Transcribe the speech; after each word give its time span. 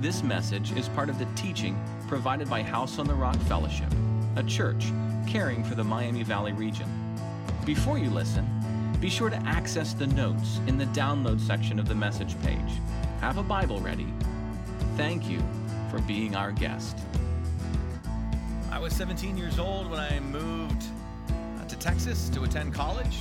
This 0.00 0.22
message 0.22 0.72
is 0.78 0.88
part 0.88 1.10
of 1.10 1.18
the 1.18 1.26
teaching 1.36 1.78
provided 2.08 2.48
by 2.48 2.62
House 2.62 2.98
on 2.98 3.06
the 3.06 3.12
Rock 3.12 3.36
Fellowship, 3.40 3.92
a 4.36 4.42
church 4.42 4.86
caring 5.28 5.62
for 5.62 5.74
the 5.74 5.84
Miami 5.84 6.22
Valley 6.22 6.54
region. 6.54 6.88
Before 7.66 7.98
you 7.98 8.08
listen, 8.08 8.48
be 8.98 9.10
sure 9.10 9.28
to 9.28 9.36
access 9.44 9.92
the 9.92 10.06
notes 10.06 10.58
in 10.66 10.78
the 10.78 10.86
download 10.86 11.38
section 11.38 11.78
of 11.78 11.86
the 11.86 11.94
message 11.94 12.34
page. 12.40 12.80
Have 13.20 13.36
a 13.36 13.42
Bible 13.42 13.78
ready. 13.80 14.06
Thank 14.96 15.28
you 15.28 15.42
for 15.90 15.98
being 16.00 16.34
our 16.34 16.50
guest. 16.50 16.96
I 18.72 18.78
was 18.78 18.94
17 18.94 19.36
years 19.36 19.58
old 19.58 19.90
when 19.90 20.00
I 20.00 20.18
moved 20.20 20.82
uh, 21.28 21.66
to 21.66 21.76
Texas 21.76 22.30
to 22.30 22.44
attend 22.44 22.72
college. 22.72 23.18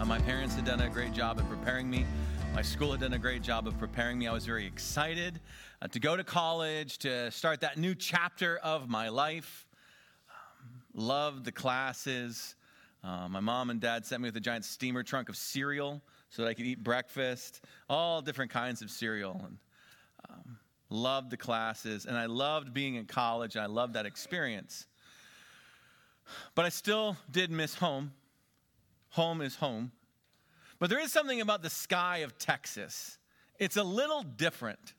Uh, 0.00 0.04
my 0.04 0.18
parents 0.18 0.56
had 0.56 0.64
done 0.64 0.80
a 0.80 0.88
great 0.88 1.12
job 1.12 1.38
of 1.38 1.48
preparing 1.48 1.88
me 1.88 2.06
my 2.54 2.62
school 2.62 2.92
had 2.92 3.00
done 3.00 3.12
a 3.12 3.18
great 3.18 3.42
job 3.42 3.66
of 3.66 3.78
preparing 3.78 4.18
me. 4.18 4.26
I 4.26 4.32
was 4.32 4.44
very 4.44 4.66
excited 4.66 5.40
uh, 5.80 5.88
to 5.88 6.00
go 6.00 6.16
to 6.16 6.24
college, 6.24 6.98
to 6.98 7.30
start 7.30 7.60
that 7.60 7.78
new 7.78 7.94
chapter 7.94 8.58
of 8.58 8.88
my 8.88 9.08
life. 9.08 9.66
Um, 10.28 10.82
loved 10.94 11.44
the 11.44 11.52
classes. 11.52 12.56
Uh, 13.04 13.28
my 13.28 13.40
mom 13.40 13.70
and 13.70 13.80
dad 13.80 14.04
sent 14.04 14.22
me 14.22 14.28
with 14.28 14.36
a 14.36 14.40
giant 14.40 14.64
steamer 14.64 15.02
trunk 15.02 15.28
of 15.28 15.36
cereal 15.36 16.02
so 16.30 16.42
that 16.42 16.48
I 16.48 16.54
could 16.54 16.66
eat 16.66 16.82
breakfast, 16.82 17.64
all 17.88 18.20
different 18.20 18.50
kinds 18.50 18.82
of 18.82 18.90
cereal. 18.90 19.40
And 19.44 19.58
um, 20.28 20.58
loved 20.90 21.30
the 21.30 21.36
classes, 21.36 22.06
and 22.06 22.16
I 22.16 22.26
loved 22.26 22.72
being 22.72 22.96
in 22.96 23.04
college, 23.04 23.54
and 23.56 23.62
I 23.62 23.66
loved 23.66 23.94
that 23.94 24.06
experience. 24.06 24.86
But 26.54 26.64
I 26.64 26.70
still 26.70 27.16
did 27.30 27.50
miss 27.50 27.74
home. 27.74 28.12
Home 29.10 29.40
is 29.40 29.56
home. 29.56 29.92
But 30.78 30.90
there 30.90 31.00
is 31.00 31.12
something 31.12 31.40
about 31.40 31.62
the 31.62 31.70
sky 31.70 32.18
of 32.18 32.38
Texas. 32.38 33.18
It's 33.58 33.76
a 33.76 33.82
little 33.82 34.22
different. 34.22 34.94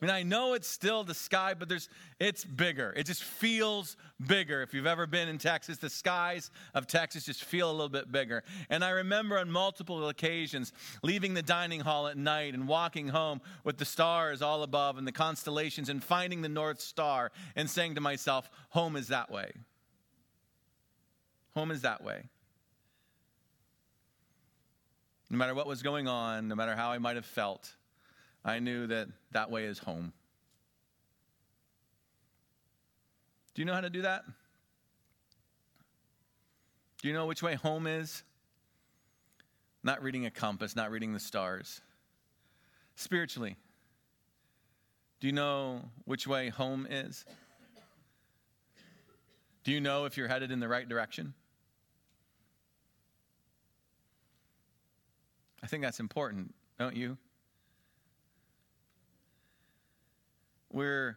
I 0.00 0.06
mean, 0.06 0.14
I 0.14 0.22
know 0.22 0.54
it's 0.54 0.66
still 0.66 1.04
the 1.04 1.14
sky, 1.14 1.52
but 1.52 1.68
there's 1.68 1.90
it's 2.18 2.42
bigger. 2.42 2.94
It 2.96 3.04
just 3.04 3.22
feels 3.22 3.98
bigger. 4.26 4.62
If 4.62 4.72
you've 4.72 4.86
ever 4.86 5.06
been 5.06 5.28
in 5.28 5.36
Texas, 5.36 5.76
the 5.76 5.90
skies 5.90 6.50
of 6.72 6.86
Texas 6.86 7.26
just 7.26 7.44
feel 7.44 7.70
a 7.70 7.72
little 7.72 7.90
bit 7.90 8.10
bigger. 8.10 8.42
And 8.70 8.82
I 8.82 8.90
remember 8.90 9.38
on 9.38 9.50
multiple 9.50 10.08
occasions 10.08 10.72
leaving 11.02 11.34
the 11.34 11.42
dining 11.42 11.80
hall 11.80 12.06
at 12.08 12.16
night 12.16 12.54
and 12.54 12.66
walking 12.66 13.08
home 13.08 13.42
with 13.62 13.76
the 13.76 13.84
stars 13.84 14.40
all 14.40 14.62
above 14.62 14.96
and 14.96 15.06
the 15.06 15.12
constellations 15.12 15.90
and 15.90 16.02
finding 16.02 16.40
the 16.40 16.48
North 16.48 16.80
Star 16.80 17.30
and 17.54 17.68
saying 17.68 17.96
to 17.96 18.00
myself, 18.00 18.50
home 18.70 18.96
is 18.96 19.08
that 19.08 19.30
way. 19.30 19.52
Home 21.54 21.70
is 21.70 21.82
that 21.82 22.02
way. 22.02 22.30
No 25.30 25.38
matter 25.38 25.54
what 25.54 25.68
was 25.68 25.82
going 25.82 26.08
on, 26.08 26.48
no 26.48 26.56
matter 26.56 26.74
how 26.74 26.90
I 26.90 26.98
might 26.98 27.14
have 27.14 27.24
felt, 27.24 27.72
I 28.44 28.58
knew 28.58 28.88
that 28.88 29.08
that 29.30 29.50
way 29.50 29.64
is 29.64 29.78
home. 29.78 30.12
Do 33.54 33.62
you 33.62 33.66
know 33.66 33.74
how 33.74 33.80
to 33.80 33.90
do 33.90 34.02
that? 34.02 34.24
Do 37.00 37.08
you 37.08 37.14
know 37.14 37.26
which 37.26 37.42
way 37.42 37.54
home 37.54 37.86
is? 37.86 38.24
Not 39.82 40.02
reading 40.02 40.26
a 40.26 40.30
compass, 40.30 40.74
not 40.74 40.90
reading 40.90 41.12
the 41.12 41.20
stars. 41.20 41.80
Spiritually, 42.96 43.56
do 45.20 45.26
you 45.26 45.32
know 45.32 45.88
which 46.04 46.26
way 46.26 46.48
home 46.48 46.86
is? 46.90 47.24
Do 49.64 49.72
you 49.72 49.80
know 49.80 50.04
if 50.06 50.16
you're 50.16 50.28
headed 50.28 50.50
in 50.50 50.60
the 50.60 50.68
right 50.68 50.88
direction? 50.88 51.34
I 55.62 55.66
think 55.66 55.82
that's 55.82 56.00
important, 56.00 56.54
don't 56.78 56.96
you? 56.96 57.18
We're, 60.72 61.16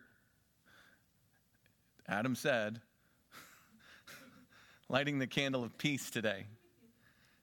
Adam 2.07 2.35
said, 2.35 2.81
lighting 4.89 5.19
the 5.19 5.27
candle 5.27 5.63
of 5.63 5.77
peace 5.77 6.09
today. 6.09 6.45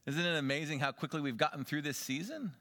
Isn't 0.07 0.25
it 0.25 0.37
amazing 0.37 0.81
how 0.81 0.93
quickly 0.93 1.21
we've 1.21 1.37
gotten 1.37 1.65
through 1.65 1.83
this 1.83 1.97
season? 1.97 2.53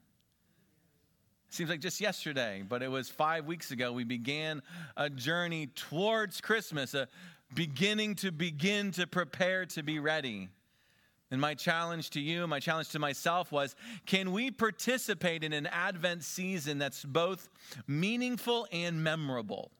Seems 1.48 1.68
like 1.68 1.80
just 1.80 2.00
yesterday, 2.00 2.62
but 2.66 2.80
it 2.80 2.88
was 2.88 3.08
five 3.08 3.44
weeks 3.44 3.72
ago 3.72 3.92
we 3.92 4.04
began 4.04 4.62
a 4.96 5.10
journey 5.10 5.66
towards 5.66 6.40
Christmas, 6.40 6.94
a 6.94 7.08
beginning 7.52 8.14
to 8.16 8.30
begin 8.30 8.92
to 8.92 9.06
prepare 9.06 9.66
to 9.66 9.82
be 9.82 9.98
ready. 9.98 10.48
And 11.30 11.40
my 11.40 11.54
challenge 11.54 12.10
to 12.10 12.20
you, 12.20 12.46
my 12.46 12.58
challenge 12.58 12.88
to 12.90 12.98
myself 12.98 13.52
was 13.52 13.76
can 14.04 14.32
we 14.32 14.50
participate 14.50 15.44
in 15.44 15.52
an 15.52 15.66
Advent 15.66 16.24
season 16.24 16.78
that's 16.78 17.04
both 17.04 17.48
meaningful 17.86 18.66
and 18.72 19.02
memorable? 19.04 19.70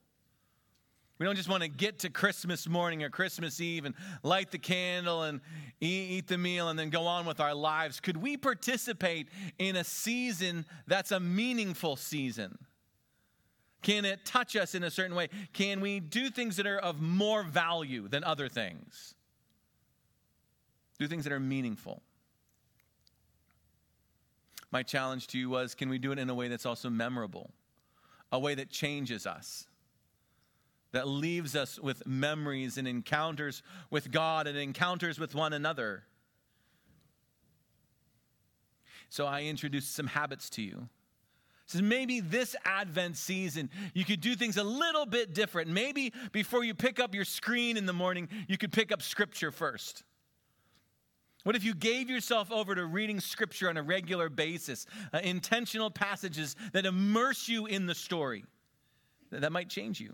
We 1.19 1.27
don't 1.27 1.37
just 1.37 1.50
want 1.50 1.62
to 1.62 1.69
get 1.69 1.99
to 1.99 2.09
Christmas 2.09 2.66
morning 2.66 3.03
or 3.03 3.11
Christmas 3.11 3.61
Eve 3.61 3.84
and 3.84 3.94
light 4.22 4.50
the 4.50 4.59
candle 4.59 5.25
and 5.25 5.43
eat, 5.78 6.28
the 6.28 6.38
meal 6.38 6.71
and 6.71 6.78
then 6.78 6.88
go 6.88 7.06
on 7.06 7.27
with 7.27 7.41
our 7.41 7.55
lives. 7.55 8.00
Could 8.00 8.17
we 8.17 8.38
participate 8.38 9.28
in 9.59 9.77
a 9.77 9.84
season 9.84 10.65
that's 10.87 11.11
a 11.12 11.21
meaningful 11.21 11.97
season? 11.97 12.56
Can 13.82 14.06
it 14.06 14.25
touch 14.25 14.56
us 14.56 14.75
in 14.75 14.82
a 14.82 14.91
certain 14.91 15.15
way? 15.15 15.28
Can 15.53 15.81
we 15.81 16.00
do 16.00 16.31
things 16.31 16.56
that 16.56 16.67
are 16.67 16.78
of 16.78 17.03
more 17.03 17.43
value 17.43 18.09
than 18.09 18.25
other 18.25 18.49
things? 18.49 19.15
Do 21.00 21.09
things 21.09 21.25
that 21.25 21.33
are 21.33 21.41
meaningful. 21.41 22.03
My 24.71 24.83
challenge 24.83 25.28
to 25.28 25.38
you 25.38 25.49
was 25.49 25.75
can 25.75 25.88
we 25.88 25.99
do 25.99 26.12
it 26.12 26.19
in 26.19 26.28
a 26.28 26.34
way 26.34 26.49
that's 26.49 26.66
also 26.66 26.91
memorable? 26.91 27.50
A 28.31 28.38
way 28.38 28.55
that 28.55 28.69
changes 28.69 29.27
us, 29.27 29.66
that 30.93 31.09
leaves 31.09 31.56
us 31.56 31.81
with 31.81 32.06
memories 32.06 32.77
and 32.77 32.87
encounters 32.87 33.62
with 33.88 34.12
God 34.12 34.47
and 34.47 34.59
encounters 34.59 35.19
with 35.19 35.34
one 35.34 35.55
another. 35.55 36.05
So 39.09 39.25
I 39.27 39.44
introduced 39.44 39.94
some 39.94 40.06
habits 40.06 40.50
to 40.50 40.62
you. 40.62 40.88
So 41.65 41.81
maybe 41.81 42.21
this 42.21 42.55
Advent 42.65 43.17
season, 43.17 43.71
you 43.94 44.05
could 44.05 44.21
do 44.21 44.37
things 44.37 44.59
a 44.59 44.65
little 44.65 45.06
bit 45.06 45.32
different. 45.34 45.71
Maybe 45.71 46.12
before 46.31 46.62
you 46.62 46.75
pick 46.75 47.00
up 47.00 47.15
your 47.15 47.25
screen 47.25 47.78
in 47.78 47.87
the 47.87 47.93
morning, 47.94 48.28
you 48.49 48.59
could 48.59 48.71
pick 48.71 48.93
up 48.93 49.00
scripture 49.00 49.50
first. 49.50 50.05
What 51.44 51.56
if 51.56 51.64
you 51.64 51.74
gave 51.74 52.10
yourself 52.10 52.52
over 52.52 52.74
to 52.74 52.84
reading 52.84 53.20
scripture 53.20 53.68
on 53.68 53.76
a 53.76 53.82
regular 53.82 54.28
basis, 54.28 54.86
uh, 55.12 55.20
intentional 55.22 55.90
passages 55.90 56.54
that 56.72 56.84
immerse 56.84 57.48
you 57.48 57.66
in 57.66 57.86
the 57.86 57.94
story? 57.94 58.44
That 59.30 59.52
might 59.52 59.68
change 59.68 60.00
you. 60.00 60.12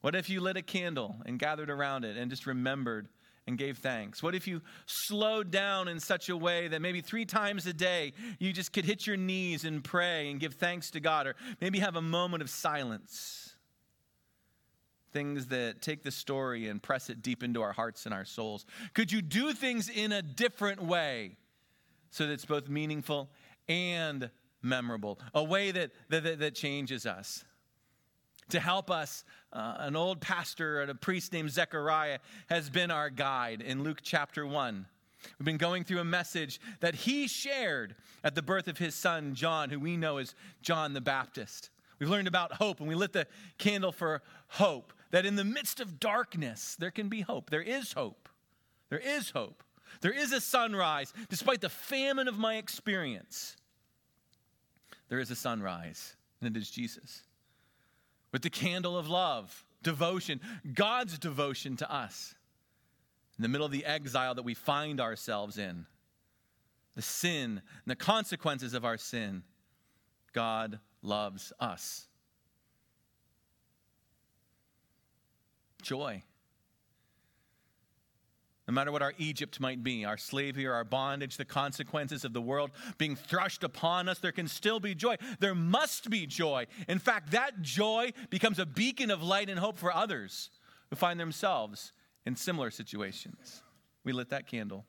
What 0.00 0.14
if 0.14 0.28
you 0.28 0.40
lit 0.40 0.56
a 0.56 0.62
candle 0.62 1.16
and 1.26 1.38
gathered 1.38 1.70
around 1.70 2.04
it 2.04 2.16
and 2.16 2.30
just 2.30 2.46
remembered 2.46 3.08
and 3.46 3.56
gave 3.58 3.78
thanks? 3.78 4.22
What 4.22 4.34
if 4.34 4.46
you 4.46 4.62
slowed 4.86 5.50
down 5.50 5.88
in 5.88 6.00
such 6.00 6.28
a 6.28 6.36
way 6.36 6.68
that 6.68 6.80
maybe 6.80 7.00
three 7.00 7.24
times 7.24 7.66
a 7.66 7.72
day 7.72 8.12
you 8.38 8.52
just 8.52 8.72
could 8.72 8.84
hit 8.84 9.06
your 9.06 9.16
knees 9.16 9.64
and 9.64 9.82
pray 9.82 10.30
and 10.30 10.40
give 10.40 10.54
thanks 10.54 10.90
to 10.92 11.00
God, 11.00 11.26
or 11.26 11.36
maybe 11.60 11.78
have 11.78 11.96
a 11.96 12.02
moment 12.02 12.42
of 12.42 12.50
silence? 12.50 13.55
Things 15.16 15.46
that 15.46 15.80
take 15.80 16.02
the 16.02 16.10
story 16.10 16.68
and 16.68 16.82
press 16.82 17.08
it 17.08 17.22
deep 17.22 17.42
into 17.42 17.62
our 17.62 17.72
hearts 17.72 18.04
and 18.04 18.12
our 18.12 18.26
souls? 18.26 18.66
Could 18.92 19.10
you 19.10 19.22
do 19.22 19.54
things 19.54 19.88
in 19.88 20.12
a 20.12 20.20
different 20.20 20.82
way 20.82 21.38
so 22.10 22.26
that 22.26 22.34
it's 22.34 22.44
both 22.44 22.68
meaningful 22.68 23.30
and 23.66 24.28
memorable? 24.60 25.18
A 25.32 25.42
way 25.42 25.70
that, 25.70 25.92
that, 26.10 26.38
that 26.38 26.54
changes 26.54 27.06
us. 27.06 27.46
To 28.50 28.60
help 28.60 28.90
us, 28.90 29.24
uh, 29.54 29.76
an 29.78 29.96
old 29.96 30.20
pastor 30.20 30.82
and 30.82 30.90
a 30.90 30.94
priest 30.94 31.32
named 31.32 31.50
Zechariah 31.50 32.18
has 32.50 32.68
been 32.68 32.90
our 32.90 33.08
guide 33.08 33.62
in 33.62 33.84
Luke 33.84 34.00
chapter 34.02 34.46
1. 34.46 34.84
We've 35.38 35.46
been 35.46 35.56
going 35.56 35.84
through 35.84 36.00
a 36.00 36.04
message 36.04 36.60
that 36.80 36.94
he 36.94 37.26
shared 37.26 37.94
at 38.22 38.34
the 38.34 38.42
birth 38.42 38.68
of 38.68 38.76
his 38.76 38.94
son, 38.94 39.34
John, 39.34 39.70
who 39.70 39.80
we 39.80 39.96
know 39.96 40.18
as 40.18 40.34
John 40.60 40.92
the 40.92 41.00
Baptist. 41.00 41.70
We've 41.98 42.10
learned 42.10 42.28
about 42.28 42.52
hope, 42.52 42.80
and 42.80 42.88
we 42.88 42.94
lit 42.94 43.14
the 43.14 43.26
candle 43.56 43.92
for 43.92 44.20
hope 44.48 44.92
that 45.10 45.26
in 45.26 45.36
the 45.36 45.44
midst 45.44 45.80
of 45.80 46.00
darkness, 46.00 46.76
there 46.78 46.90
can 46.90 47.08
be 47.08 47.20
hope. 47.20 47.50
There 47.50 47.62
is 47.62 47.92
hope. 47.92 48.28
There 48.88 48.98
is 48.98 49.30
hope. 49.30 49.62
There 50.00 50.12
is 50.12 50.32
a 50.32 50.40
sunrise, 50.40 51.12
despite 51.28 51.60
the 51.60 51.68
famine 51.68 52.28
of 52.28 52.38
my 52.38 52.56
experience. 52.56 53.56
There 55.08 55.20
is 55.20 55.30
a 55.30 55.36
sunrise, 55.36 56.16
and 56.40 56.54
it 56.54 56.58
is 56.58 56.70
Jesus. 56.70 57.22
With 58.32 58.42
the 58.42 58.50
candle 58.50 58.98
of 58.98 59.08
love, 59.08 59.64
devotion, 59.82 60.40
God's 60.74 61.18
devotion 61.18 61.76
to 61.76 61.92
us, 61.92 62.34
in 63.38 63.42
the 63.42 63.48
middle 63.48 63.66
of 63.66 63.72
the 63.72 63.84
exile 63.84 64.34
that 64.34 64.44
we 64.44 64.54
find 64.54 65.00
ourselves 65.00 65.58
in, 65.58 65.86
the 66.94 67.02
sin 67.02 67.60
and 67.84 67.90
the 67.90 67.96
consequences 67.96 68.74
of 68.74 68.84
our 68.84 68.96
sin, 68.96 69.42
God 70.32 70.80
loves 71.02 71.52
us. 71.60 72.05
Joy. 75.86 76.22
No 78.66 78.74
matter 78.74 78.90
what 78.90 79.02
our 79.02 79.12
Egypt 79.18 79.60
might 79.60 79.84
be, 79.84 80.04
our 80.04 80.18
slavery 80.18 80.66
or 80.66 80.74
our 80.74 80.84
bondage, 80.84 81.36
the 81.36 81.44
consequences 81.44 82.24
of 82.24 82.32
the 82.32 82.40
world 82.40 82.72
being 82.98 83.14
thrust 83.14 83.62
upon 83.62 84.08
us, 84.08 84.18
there 84.18 84.32
can 84.32 84.48
still 84.48 84.80
be 84.80 84.92
joy. 84.92 85.16
There 85.38 85.54
must 85.54 86.10
be 86.10 86.26
joy. 86.26 86.66
In 86.88 86.98
fact, 86.98 87.30
that 87.30 87.62
joy 87.62 88.12
becomes 88.28 88.58
a 88.58 88.66
beacon 88.66 89.12
of 89.12 89.22
light 89.22 89.48
and 89.48 89.58
hope 89.58 89.78
for 89.78 89.94
others 89.94 90.50
who 90.90 90.96
find 90.96 91.20
themselves 91.20 91.92
in 92.24 92.34
similar 92.34 92.72
situations. 92.72 93.62
We 94.02 94.12
lit 94.12 94.30
that 94.30 94.48
candle. 94.48 94.84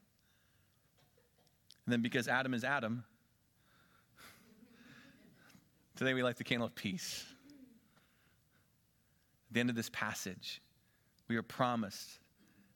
And 1.85 1.93
then 1.93 2.01
because 2.01 2.27
Adam 2.27 2.55
is 2.55 2.63
Adam, 2.63 3.03
today 5.95 6.15
we 6.15 6.23
light 6.23 6.37
the 6.37 6.43
candle 6.43 6.65
of 6.65 6.73
peace. 6.73 7.23
At 9.49 9.53
the 9.53 9.59
end 9.59 9.69
of 9.69 9.75
this 9.75 9.89
passage, 9.93 10.61
we 11.27 11.35
are 11.35 11.43
promised 11.43 12.19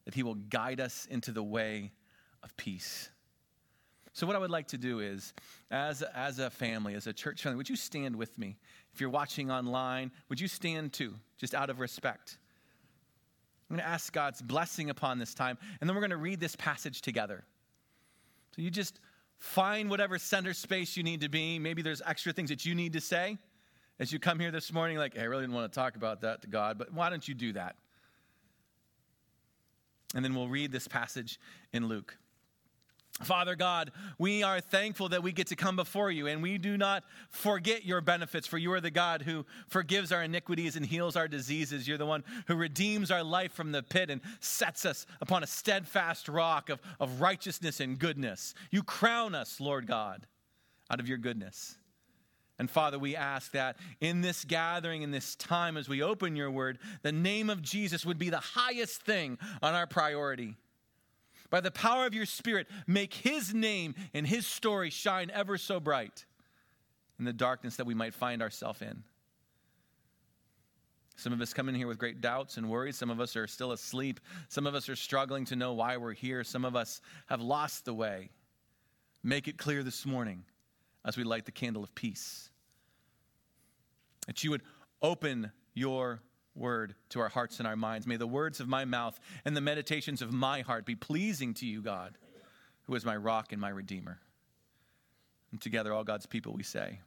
that 0.06 0.13
He 0.13 0.24
will 0.24 0.36
guide 0.36 0.80
us 0.80 1.07
into 1.09 1.31
the 1.31 1.44
way 1.44 1.92
of 2.44 2.56
peace. 2.57 3.09
So, 4.13 4.27
what 4.27 4.36
I 4.36 4.39
would 4.39 4.51
like 4.51 4.68
to 4.69 4.77
do 4.77 5.00
is, 5.00 5.33
as, 5.69 6.01
as 6.01 6.39
a 6.39 6.50
family, 6.50 6.95
as 6.95 7.07
a 7.07 7.13
church 7.13 7.44
family, 7.44 7.56
would 7.57 7.69
you 7.69 7.75
stand 7.75 8.15
with 8.15 8.38
me? 8.38 8.57
If 8.94 9.00
you're 9.00 9.09
watching 9.09 9.50
online, 9.50 10.12
would 10.27 10.39
you 10.39 10.50
stand 10.50 10.92
too, 10.92 11.15
just 11.38 11.56
out 11.56 11.69
of 11.69 11.80
respect? 11.80 12.38
I'm 13.69 13.77
going 13.77 13.86
to 13.86 13.89
ask 13.89 14.12
God's 14.12 14.42
blessing 14.42 14.89
upon 14.89 15.18
this 15.18 15.33
time, 15.33 15.57
and 15.80 15.89
then 15.89 15.95
we're 15.95 16.01
going 16.01 16.12
to 16.12 16.18
read 16.18 16.42
this 16.42 16.57
passage 16.57 17.01
together. 17.01 17.45
So, 18.56 18.62
you 18.62 18.69
just 18.69 19.00
find 19.38 19.89
whatever 19.89 20.19
center 20.19 20.53
space 20.53 20.98
you 20.98 21.03
need 21.03 21.21
to 21.21 21.30
be. 21.30 21.57
Maybe 21.57 21.81
there's 21.81 22.01
extra 22.06 22.33
things 22.33 22.50
that 22.50 22.65
you 22.65 22.75
need 22.75 22.94
to 22.94 23.01
say 23.01 23.38
as 24.01 24.12
you 24.12 24.18
come 24.18 24.39
here 24.39 24.50
this 24.50 24.74
morning, 24.74 24.98
like, 24.98 25.13
hey, 25.13 25.21
I 25.21 25.25
really 25.25 25.44
didn't 25.44 25.53
want 25.53 25.71
to 25.71 25.80
talk 25.80 25.95
about 25.95 26.21
that 26.21 26.42
to 26.42 26.48
God, 26.48 26.80
but 26.80 26.92
why 26.92 27.12
don't 27.12 27.27
you 27.27 27.36
do 27.36 27.53
that? 27.53 27.75
And 30.13 30.24
then 30.25 30.36
we'll 30.36 30.48
read 30.48 30.72
this 30.72 30.88
passage 30.88 31.40
in 31.74 31.88
Luke. 31.88 32.18
Father 33.24 33.56
God, 33.56 33.92
we 34.18 34.42
are 34.42 34.60
thankful 34.62 35.10
that 35.10 35.22
we 35.22 35.31
get 35.31 35.48
to 35.48 35.56
come 35.56 35.75
before 35.75 36.10
you 36.10 36.28
and 36.28 36.42
we 36.42 36.58
do 36.58 36.78
not 36.78 37.04
forget 37.30 37.86
your 37.86 38.02
benefits, 38.02 38.48
for 38.48 38.58
you 38.58 38.72
are 38.74 38.81
the 38.81 38.90
God 38.90 39.22
who 39.22 39.46
forgives 39.68 40.12
our 40.12 40.24
iniquities 40.24 40.75
and 40.75 40.86
heals 40.86 41.16
our 41.16 41.28
diseases. 41.28 41.88
You're 41.88 41.98
the 41.98 42.06
one 42.06 42.24
who 42.48 42.56
redeems 42.56 43.12
our 43.12 43.24
life 43.24 43.52
from 43.54 43.72
the 43.72 43.84
pit 43.84 44.10
and 44.10 44.22
sets 44.40 44.86
us 44.86 45.06
upon 45.19 45.44
a 45.44 45.48
steadfast 45.48 46.30
rock 46.30 46.69
of, 46.69 46.80
of 47.00 47.22
righteousness 47.22 47.80
and 47.80 48.00
goodness. 48.00 48.54
You 48.72 48.81
crown 48.81 49.36
us, 49.36 49.60
Lord 49.60 49.88
God, 49.88 50.25
out 50.90 51.00
of 51.00 51.08
your 51.08 51.18
goodness. 51.18 51.75
And 52.62 52.69
Father, 52.69 53.00
we 53.00 53.16
ask 53.16 53.54
that 53.54 53.78
in 54.02 54.22
this 54.22 54.46
gathering, 54.46 55.02
in 55.02 55.10
this 55.10 55.36
time, 55.36 55.78
as 55.78 55.90
we 55.90 56.04
open 56.04 56.36
your 56.36 56.52
word, 56.52 56.78
the 57.02 57.12
name 57.12 57.50
of 57.50 57.63
Jesus 57.63 58.06
would 58.06 58.19
be 58.19 58.30
the 58.30 58.38
highest 58.38 59.02
thing 59.02 59.40
on 59.63 59.74
our 59.74 59.88
priority. 59.88 60.54
By 61.50 61.62
the 61.62 61.72
power 61.72 62.06
of 62.06 62.13
your 62.13 62.28
Spirit, 62.28 62.68
make 62.86 63.16
his 63.16 63.52
name 63.52 63.96
and 64.13 64.28
his 64.28 64.46
story 64.46 64.92
shine 64.92 65.31
ever 65.34 65.58
so 65.58 65.80
bright 65.80 66.28
in 67.18 67.25
the 67.25 67.34
darkness 67.34 67.78
that 67.78 67.88
we 67.88 67.96
might 67.96 68.13
find 68.13 68.44
ourselves 68.44 68.84
in. 68.84 69.02
Some 71.16 71.34
of 71.34 71.42
us 71.42 71.56
come 71.56 71.68
in 71.68 71.74
here 71.74 71.88
with 71.88 71.98
great 71.98 72.22
doubts 72.22 72.58
and 72.58 72.69
worries. 72.69 72.96
Some 72.96 73.10
of 73.10 73.19
us 73.19 73.36
are 73.36 73.48
still 73.48 73.72
asleep. 73.72 74.19
Some 74.50 74.68
of 74.68 74.75
us 74.75 74.88
are 74.88 74.96
struggling 74.96 75.46
to 75.46 75.56
know 75.56 75.74
why 75.74 75.98
we're 75.98 76.13
here. 76.13 76.44
Some 76.44 76.63
of 76.63 76.75
us 76.75 77.02
have 77.25 77.42
lost 77.42 77.86
the 77.86 77.94
way. 77.96 78.30
Make 79.24 79.48
it 79.48 79.58
clear 79.58 79.81
this 79.81 80.06
morning 80.06 80.44
as 81.04 81.18
we 81.18 81.24
light 81.24 81.46
the 81.46 81.52
candle 81.52 81.84
of 81.84 81.96
peace 81.96 82.50
that 84.31 84.45
you 84.45 84.51
would 84.51 84.62
open 85.01 85.51
your 85.74 86.22
word 86.56 86.95
to 87.10 87.19
our 87.19 87.28
hearts 87.28 87.60
and 87.60 87.68
our 87.68 87.75
minds. 87.75 88.07
May 88.07 88.16
the 88.16 88.25
words 88.25 88.62
of 88.62 88.68
my 88.69 88.86
mouth 88.86 89.19
and 89.44 89.57
the 89.57 89.60
meditations 89.60 90.22
of 90.22 90.31
my 90.31 90.62
heart 90.62 90.86
be 90.86 90.95
pleasing 90.95 91.54
to 91.56 91.66
you, 91.66 91.81
God, 91.81 92.18
who 92.83 92.95
is 92.95 93.04
my 93.04 93.18
rock 93.18 93.51
and 93.51 93.60
my 93.60 93.68
redeemer. 93.68 94.22
And 95.51 95.60
together, 95.60 95.92
all 95.92 96.06
God's 96.06 96.25
people, 96.25 96.54
we 96.54 96.63
say, 96.63 97.01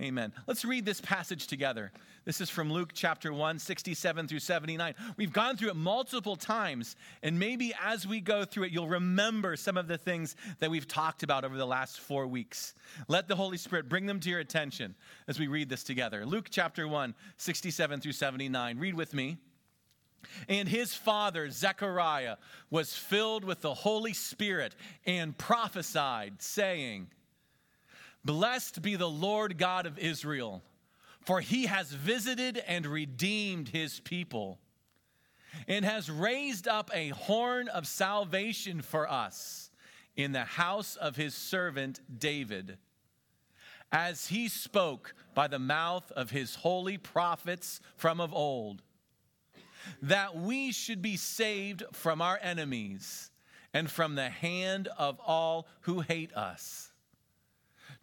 Amen. 0.00 0.32
Let's 0.48 0.64
read 0.64 0.84
this 0.84 1.00
passage 1.00 1.46
together. 1.46 1.92
This 2.24 2.40
is 2.40 2.50
from 2.50 2.72
Luke 2.72 2.90
chapter 2.92 3.32
1, 3.32 3.60
67 3.60 4.26
through 4.26 4.40
79. 4.40 4.92
We've 5.16 5.32
gone 5.32 5.56
through 5.56 5.68
it 5.68 5.76
multiple 5.76 6.34
times, 6.34 6.96
and 7.22 7.38
maybe 7.38 7.72
as 7.80 8.04
we 8.04 8.20
go 8.20 8.44
through 8.44 8.64
it, 8.64 8.72
you'll 8.72 8.88
remember 8.88 9.54
some 9.54 9.76
of 9.76 9.86
the 9.86 9.96
things 9.96 10.34
that 10.58 10.68
we've 10.68 10.88
talked 10.88 11.22
about 11.22 11.44
over 11.44 11.56
the 11.56 11.66
last 11.66 12.00
four 12.00 12.26
weeks. 12.26 12.74
Let 13.06 13.28
the 13.28 13.36
Holy 13.36 13.56
Spirit 13.56 13.88
bring 13.88 14.06
them 14.06 14.18
to 14.20 14.30
your 14.30 14.40
attention 14.40 14.96
as 15.28 15.38
we 15.38 15.46
read 15.46 15.68
this 15.68 15.84
together. 15.84 16.26
Luke 16.26 16.48
chapter 16.50 16.88
1, 16.88 17.14
67 17.36 18.00
through 18.00 18.12
79. 18.12 18.78
Read 18.78 18.94
with 18.94 19.14
me. 19.14 19.36
And 20.48 20.68
his 20.68 20.92
father, 20.92 21.50
Zechariah, 21.50 22.36
was 22.68 22.94
filled 22.94 23.44
with 23.44 23.60
the 23.60 23.74
Holy 23.74 24.14
Spirit 24.14 24.74
and 25.06 25.38
prophesied, 25.38 26.42
saying, 26.42 27.08
Blessed 28.24 28.80
be 28.80 28.96
the 28.96 29.08
Lord 29.08 29.58
God 29.58 29.84
of 29.84 29.98
Israel, 29.98 30.62
for 31.20 31.40
he 31.40 31.66
has 31.66 31.92
visited 31.92 32.56
and 32.66 32.86
redeemed 32.86 33.68
his 33.68 34.00
people, 34.00 34.58
and 35.68 35.84
has 35.84 36.10
raised 36.10 36.66
up 36.66 36.90
a 36.94 37.10
horn 37.10 37.68
of 37.68 37.86
salvation 37.86 38.80
for 38.80 39.10
us 39.10 39.70
in 40.16 40.32
the 40.32 40.44
house 40.44 40.96
of 40.96 41.16
his 41.16 41.34
servant 41.34 42.00
David, 42.18 42.78
as 43.92 44.28
he 44.28 44.48
spoke 44.48 45.14
by 45.34 45.46
the 45.46 45.58
mouth 45.58 46.10
of 46.12 46.30
his 46.30 46.54
holy 46.54 46.96
prophets 46.96 47.80
from 47.96 48.20
of 48.20 48.32
old, 48.32 48.82
that 50.00 50.34
we 50.34 50.72
should 50.72 51.02
be 51.02 51.16
saved 51.16 51.82
from 51.92 52.22
our 52.22 52.38
enemies 52.40 53.30
and 53.74 53.90
from 53.90 54.14
the 54.14 54.30
hand 54.30 54.88
of 54.96 55.20
all 55.20 55.66
who 55.82 56.00
hate 56.00 56.32
us 56.34 56.93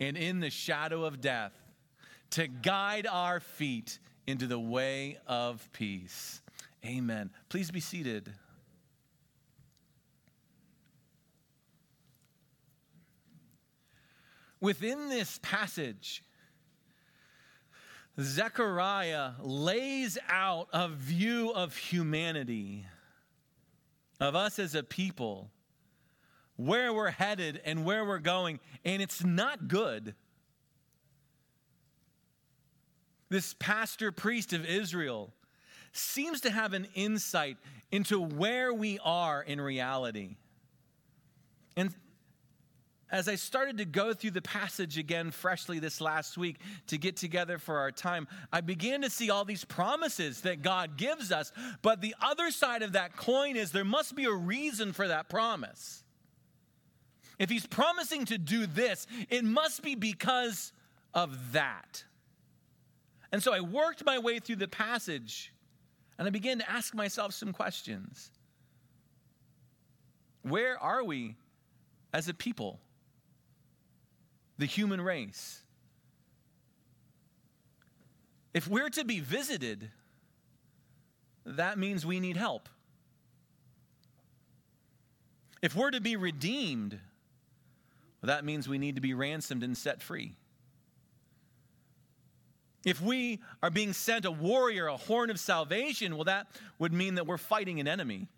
and 0.00 0.16
in 0.16 0.40
the 0.40 0.50
shadow 0.50 1.04
of 1.04 1.20
death, 1.20 1.52
to 2.30 2.48
guide 2.48 3.06
our 3.06 3.40
feet 3.40 3.98
into 4.26 4.46
the 4.46 4.58
way 4.58 5.18
of 5.26 5.68
peace. 5.72 6.42
Amen. 6.84 7.30
Please 7.48 7.70
be 7.70 7.80
seated. 7.80 8.32
Within 14.60 15.08
this 15.08 15.38
passage, 15.42 16.22
Zechariah 18.20 19.32
lays 19.40 20.16
out 20.28 20.68
a 20.72 20.88
view 20.88 21.50
of 21.50 21.76
humanity, 21.76 22.86
of 24.18 24.34
us 24.34 24.58
as 24.58 24.74
a 24.74 24.82
people 24.82 25.50
where 26.56 26.92
we're 26.92 27.10
headed 27.10 27.60
and 27.64 27.84
where 27.84 28.04
we're 28.04 28.18
going, 28.18 28.60
and 28.84 29.00
it's 29.00 29.24
not 29.24 29.68
good. 29.68 30.14
This 33.28 33.54
pastor 33.58 34.12
priest 34.12 34.52
of 34.52 34.64
Israel 34.64 35.32
seems 35.92 36.42
to 36.42 36.50
have 36.50 36.72
an 36.72 36.86
insight 36.94 37.56
into 37.90 38.20
where 38.20 38.72
we 38.72 38.98
are 39.04 39.42
in 39.42 39.60
reality. 39.60 40.36
And 41.76 41.94
as 43.10 43.28
I 43.28 43.36
started 43.36 43.78
to 43.78 43.84
go 43.84 44.12
through 44.14 44.32
the 44.32 44.42
passage 44.42 44.98
again 44.98 45.30
freshly 45.30 45.78
this 45.78 46.00
last 46.00 46.36
week 46.36 46.56
to 46.88 46.98
get 46.98 47.16
together 47.16 47.58
for 47.58 47.78
our 47.78 47.92
time, 47.92 48.26
I 48.52 48.60
began 48.60 49.02
to 49.02 49.10
see 49.10 49.30
all 49.30 49.44
these 49.44 49.64
promises 49.64 50.40
that 50.40 50.62
God 50.62 50.96
gives 50.96 51.30
us. 51.30 51.52
But 51.82 52.00
the 52.00 52.14
other 52.20 52.50
side 52.50 52.82
of 52.82 52.92
that 52.92 53.16
coin 53.16 53.56
is 53.56 53.70
there 53.70 53.84
must 53.84 54.16
be 54.16 54.24
a 54.24 54.32
reason 54.32 54.92
for 54.92 55.06
that 55.08 55.28
promise. 55.28 56.02
If 57.38 57.50
he's 57.50 57.66
promising 57.66 58.24
to 58.26 58.38
do 58.38 58.66
this, 58.66 59.06
it 59.28 59.44
must 59.44 59.82
be 59.82 59.94
because 59.94 60.72
of 61.12 61.52
that. 61.52 62.04
And 63.32 63.42
so 63.42 63.52
I 63.52 63.60
worked 63.60 64.04
my 64.04 64.18
way 64.18 64.38
through 64.38 64.56
the 64.56 64.68
passage 64.68 65.52
and 66.18 66.26
I 66.26 66.30
began 66.30 66.58
to 66.58 66.70
ask 66.70 66.94
myself 66.94 67.34
some 67.34 67.52
questions. 67.52 68.30
Where 70.42 70.80
are 70.80 71.04
we 71.04 71.36
as 72.14 72.28
a 72.28 72.34
people? 72.34 72.80
The 74.58 74.66
human 74.66 75.00
race. 75.00 75.62
If 78.54 78.66
we're 78.68 78.88
to 78.90 79.04
be 79.04 79.20
visited, 79.20 79.90
that 81.44 81.78
means 81.78 82.06
we 82.06 82.20
need 82.20 82.38
help. 82.38 82.70
If 85.60 85.74
we're 85.74 85.90
to 85.90 86.00
be 86.00 86.16
redeemed, 86.16 86.98
that 88.26 88.44
means 88.44 88.68
we 88.68 88.78
need 88.78 88.94
to 88.96 89.00
be 89.00 89.14
ransomed 89.14 89.62
and 89.62 89.76
set 89.76 90.02
free. 90.02 90.34
If 92.84 93.02
we 93.02 93.40
are 93.62 93.70
being 93.70 93.92
sent 93.92 94.24
a 94.24 94.30
warrior, 94.30 94.86
a 94.86 94.96
horn 94.96 95.28
of 95.30 95.40
salvation, 95.40 96.14
well, 96.14 96.24
that 96.24 96.46
would 96.78 96.92
mean 96.92 97.16
that 97.16 97.26
we're 97.26 97.36
fighting 97.36 97.80
an 97.80 97.88
enemy. 97.88 98.28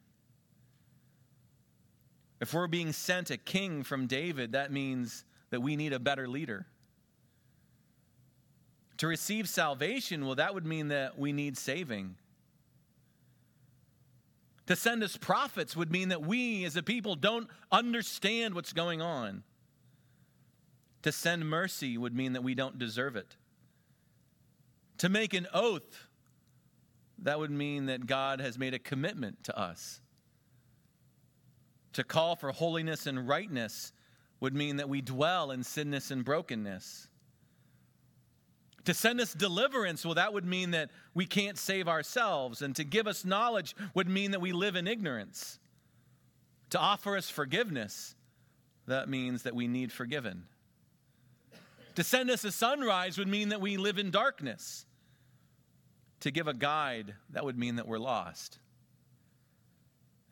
If 2.40 2.54
we're 2.54 2.66
being 2.66 2.92
sent 2.92 3.30
a 3.30 3.36
king 3.36 3.82
from 3.82 4.06
David, 4.06 4.52
that 4.52 4.72
means 4.72 5.24
that 5.50 5.60
we 5.60 5.76
need 5.76 5.92
a 5.92 5.98
better 5.98 6.26
leader. 6.28 6.66
To 8.98 9.06
receive 9.06 9.48
salvation, 9.48 10.24
well, 10.24 10.36
that 10.36 10.54
would 10.54 10.66
mean 10.66 10.88
that 10.88 11.18
we 11.18 11.32
need 11.32 11.58
saving. 11.58 12.16
To 14.66 14.76
send 14.76 15.02
us 15.02 15.16
prophets 15.16 15.76
would 15.76 15.90
mean 15.90 16.08
that 16.08 16.22
we 16.22 16.64
as 16.64 16.76
a 16.76 16.82
people 16.82 17.16
don't 17.16 17.48
understand 17.70 18.54
what's 18.54 18.72
going 18.72 19.00
on. 19.00 19.42
To 21.08 21.12
send 21.12 21.48
mercy 21.48 21.96
would 21.96 22.14
mean 22.14 22.34
that 22.34 22.44
we 22.44 22.54
don't 22.54 22.78
deserve 22.78 23.16
it. 23.16 23.34
To 24.98 25.08
make 25.08 25.32
an 25.32 25.46
oath, 25.54 26.06
that 27.20 27.38
would 27.38 27.50
mean 27.50 27.86
that 27.86 28.04
God 28.04 28.42
has 28.42 28.58
made 28.58 28.74
a 28.74 28.78
commitment 28.78 29.42
to 29.44 29.58
us. 29.58 30.02
To 31.94 32.04
call 32.04 32.36
for 32.36 32.52
holiness 32.52 33.06
and 33.06 33.26
rightness 33.26 33.94
would 34.40 34.54
mean 34.54 34.76
that 34.76 34.90
we 34.90 35.00
dwell 35.00 35.50
in 35.50 35.64
sinness 35.64 36.10
and 36.10 36.26
brokenness. 36.26 37.08
To 38.84 38.92
send 38.92 39.18
us 39.18 39.32
deliverance, 39.32 40.04
well, 40.04 40.16
that 40.16 40.34
would 40.34 40.44
mean 40.44 40.72
that 40.72 40.90
we 41.14 41.24
can't 41.24 41.56
save 41.56 41.88
ourselves. 41.88 42.60
And 42.60 42.76
to 42.76 42.84
give 42.84 43.06
us 43.06 43.24
knowledge 43.24 43.74
would 43.94 44.10
mean 44.10 44.32
that 44.32 44.42
we 44.42 44.52
live 44.52 44.76
in 44.76 44.86
ignorance. 44.86 45.58
To 46.68 46.78
offer 46.78 47.16
us 47.16 47.30
forgiveness, 47.30 48.14
that 48.86 49.08
means 49.08 49.44
that 49.44 49.54
we 49.54 49.68
need 49.68 49.90
forgiven. 49.90 50.42
To 51.98 52.04
send 52.04 52.30
us 52.30 52.44
a 52.44 52.52
sunrise 52.52 53.18
would 53.18 53.26
mean 53.26 53.48
that 53.48 53.60
we 53.60 53.76
live 53.76 53.98
in 53.98 54.12
darkness. 54.12 54.86
To 56.20 56.30
give 56.30 56.46
a 56.46 56.54
guide, 56.54 57.16
that 57.30 57.44
would 57.44 57.58
mean 57.58 57.74
that 57.74 57.88
we're 57.88 57.98
lost. 57.98 58.60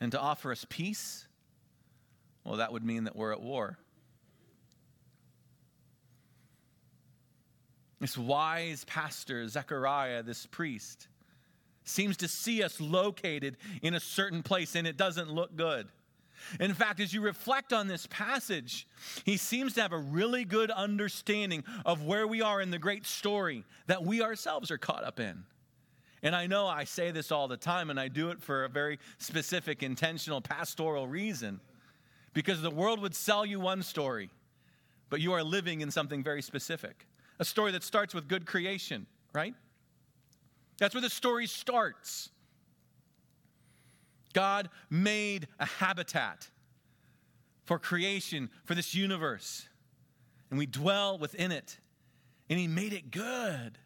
And 0.00 0.12
to 0.12 0.20
offer 0.20 0.52
us 0.52 0.64
peace, 0.68 1.26
well, 2.44 2.58
that 2.58 2.72
would 2.72 2.84
mean 2.84 3.02
that 3.02 3.16
we're 3.16 3.32
at 3.32 3.40
war. 3.40 3.78
This 7.98 8.16
wise 8.16 8.84
pastor, 8.84 9.48
Zechariah, 9.48 10.22
this 10.22 10.46
priest, 10.46 11.08
seems 11.82 12.16
to 12.18 12.28
see 12.28 12.62
us 12.62 12.80
located 12.80 13.56
in 13.82 13.94
a 13.94 14.00
certain 14.00 14.44
place, 14.44 14.76
and 14.76 14.86
it 14.86 14.96
doesn't 14.96 15.32
look 15.32 15.56
good. 15.56 15.88
In 16.60 16.74
fact, 16.74 17.00
as 17.00 17.12
you 17.12 17.20
reflect 17.20 17.72
on 17.72 17.88
this 17.88 18.06
passage, 18.08 18.86
he 19.24 19.36
seems 19.36 19.74
to 19.74 19.82
have 19.82 19.92
a 19.92 19.98
really 19.98 20.44
good 20.44 20.70
understanding 20.70 21.64
of 21.84 22.02
where 22.04 22.26
we 22.26 22.42
are 22.42 22.60
in 22.60 22.70
the 22.70 22.78
great 22.78 23.06
story 23.06 23.64
that 23.86 24.04
we 24.04 24.22
ourselves 24.22 24.70
are 24.70 24.78
caught 24.78 25.04
up 25.04 25.20
in. 25.20 25.44
And 26.22 26.34
I 26.34 26.46
know 26.46 26.66
I 26.66 26.84
say 26.84 27.10
this 27.10 27.30
all 27.30 27.46
the 27.46 27.56
time, 27.56 27.90
and 27.90 28.00
I 28.00 28.08
do 28.08 28.30
it 28.30 28.42
for 28.42 28.64
a 28.64 28.68
very 28.68 28.98
specific, 29.18 29.82
intentional, 29.82 30.40
pastoral 30.40 31.06
reason. 31.06 31.60
Because 32.32 32.60
the 32.62 32.70
world 32.70 33.00
would 33.00 33.14
sell 33.14 33.46
you 33.46 33.60
one 33.60 33.82
story, 33.82 34.30
but 35.08 35.20
you 35.20 35.32
are 35.32 35.42
living 35.42 35.80
in 35.80 35.90
something 35.90 36.22
very 36.22 36.42
specific. 36.42 37.06
A 37.38 37.44
story 37.44 37.72
that 37.72 37.82
starts 37.82 38.14
with 38.14 38.28
good 38.28 38.46
creation, 38.46 39.06
right? 39.32 39.54
That's 40.78 40.94
where 40.94 41.02
the 41.02 41.10
story 41.10 41.46
starts. 41.46 42.30
God 44.36 44.68
made 44.90 45.48
a 45.58 45.64
habitat 45.64 46.50
for 47.64 47.78
creation, 47.78 48.50
for 48.66 48.74
this 48.74 48.94
universe, 48.94 49.66
and 50.50 50.58
we 50.58 50.66
dwell 50.66 51.16
within 51.16 51.52
it. 51.52 51.78
And 52.50 52.58
He 52.58 52.68
made 52.68 52.92
it 52.92 53.10
good 53.10 53.78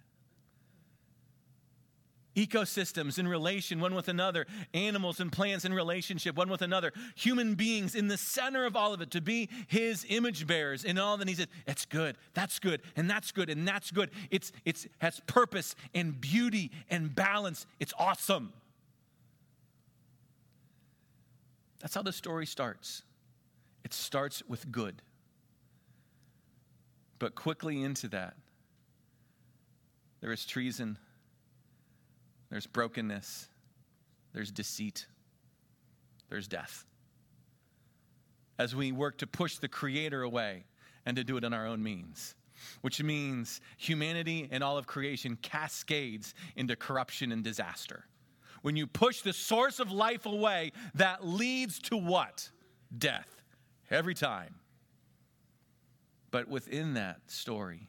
ecosystems 2.35 3.19
in 3.19 3.29
relation 3.29 3.79
one 3.79 3.95
with 3.95 4.09
another, 4.09 4.45
animals 4.75 5.21
and 5.21 5.31
plants 5.31 5.65
in 5.65 5.73
relationship 5.73 6.35
one 6.35 6.49
with 6.49 6.63
another, 6.63 6.93
human 7.15 7.55
beings 7.55 7.95
in 7.95 8.09
the 8.09 8.17
center 8.17 8.65
of 8.67 8.75
all 8.75 8.93
of 8.93 9.01
it 9.01 9.13
to 9.13 9.21
be 9.21 9.49
his 9.69 10.05
image 10.09 10.49
bearers 10.49 10.85
in 10.85 10.99
all 10.99 11.17
that 11.17 11.29
he 11.29 11.35
said, 11.35 11.49
it's 11.67 11.85
good, 11.85 12.17
that's 12.35 12.59
good, 12.59 12.83
and 12.97 13.09
that's 13.09 13.31
good, 13.31 13.51
and 13.51 13.69
that's 13.69 13.93
good. 13.93 14.11
It's 14.33 14.51
it's 14.65 14.89
has 14.99 15.21
purpose 15.27 15.77
and 15.95 16.21
beauty 16.21 16.73
and 16.89 17.15
balance. 17.15 17.67
It's 17.79 17.93
awesome. 17.99 18.53
That's 21.81 21.95
how 21.95 22.03
the 22.03 22.13
story 22.13 22.47
starts. 22.47 23.03
It 23.85 23.93
starts 23.93 24.43
with 24.47 24.71
good. 24.71 25.03
But 27.19 27.35
quickly 27.35 27.83
into 27.83 28.09
that, 28.09 28.35
there 30.21 30.33
is 30.33 30.45
treason 30.45 30.99
there's 32.51 32.67
brokenness, 32.67 33.49
there's 34.33 34.51
deceit, 34.51 35.07
there's 36.29 36.49
death. 36.49 36.85
As 38.59 38.75
we 38.75 38.93
work 38.93 39.19
to 39.19 39.27
push 39.27 39.57
the 39.57 39.69
Creator 39.69 40.23
away 40.23 40.65
and 41.07 41.17
to 41.17 41.25
do 41.25 41.37
it 41.37 41.45
in 41.45 41.55
our 41.55 41.67
own 41.67 41.83
means, 41.83 42.35
which 42.83 43.03
means 43.03 43.61
humanity 43.79 44.49
and 44.51 44.63
all 44.63 44.77
of 44.77 44.87
creation 44.87 45.39
cascades 45.41 46.35
into 46.57 46.77
corruption 46.77 47.33
and 47.33 47.43
disaster. 47.43 48.05
When 48.63 48.77
you 48.77 48.87
push 48.87 49.23
the 49.23 49.33
source 49.33 49.81
of 49.81 49.91
life 49.91 50.27
away, 50.27 50.73
that 50.95 51.27
leads 51.27 51.79
to 51.81 51.97
what? 51.97 52.51
Death. 52.97 53.29
Every 53.91 54.15
time. 54.15 54.57
But 56.31 56.49
within 56.49 56.95
that 56.95 57.31
story 57.31 57.89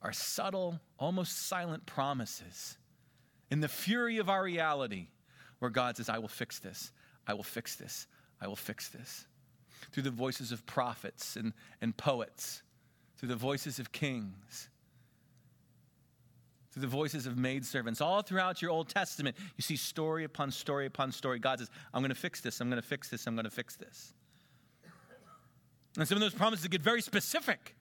are 0.00 0.12
subtle, 0.12 0.80
almost 0.98 1.48
silent 1.48 1.86
promises 1.86 2.78
in 3.50 3.60
the 3.60 3.68
fury 3.68 4.18
of 4.18 4.28
our 4.28 4.44
reality, 4.44 5.08
where 5.58 5.70
God 5.70 5.96
says, 5.96 6.08
I 6.08 6.18
will 6.18 6.28
fix 6.28 6.58
this, 6.58 6.92
I 7.26 7.34
will 7.34 7.42
fix 7.42 7.74
this, 7.76 8.06
I 8.40 8.46
will 8.46 8.56
fix 8.56 8.88
this. 8.88 9.26
Through 9.92 10.04
the 10.04 10.10
voices 10.10 10.52
of 10.52 10.66
prophets 10.66 11.36
and, 11.36 11.52
and 11.80 11.96
poets, 11.96 12.62
through 13.16 13.30
the 13.30 13.36
voices 13.36 13.78
of 13.78 13.90
kings, 13.90 14.68
through 16.78 16.88
the 16.88 16.96
voices 16.96 17.26
of 17.26 17.36
maidservants, 17.36 18.00
all 18.00 18.22
throughout 18.22 18.62
your 18.62 18.70
Old 18.70 18.88
Testament, 18.88 19.36
you 19.56 19.62
see 19.62 19.76
story 19.76 20.24
upon 20.24 20.50
story 20.50 20.86
upon 20.86 21.10
story. 21.10 21.38
God 21.38 21.58
says, 21.58 21.70
I'm 21.92 22.02
going 22.02 22.10
to 22.10 22.14
fix 22.14 22.40
this, 22.40 22.60
I'm 22.60 22.70
going 22.70 22.80
to 22.80 22.86
fix 22.86 23.08
this, 23.08 23.26
I'm 23.26 23.34
going 23.34 23.44
to 23.44 23.50
fix 23.50 23.76
this. 23.76 24.14
And 25.96 26.06
some 26.06 26.16
of 26.16 26.20
those 26.20 26.34
promises 26.34 26.68
get 26.68 26.80
very 26.80 27.02
specific. 27.02 27.74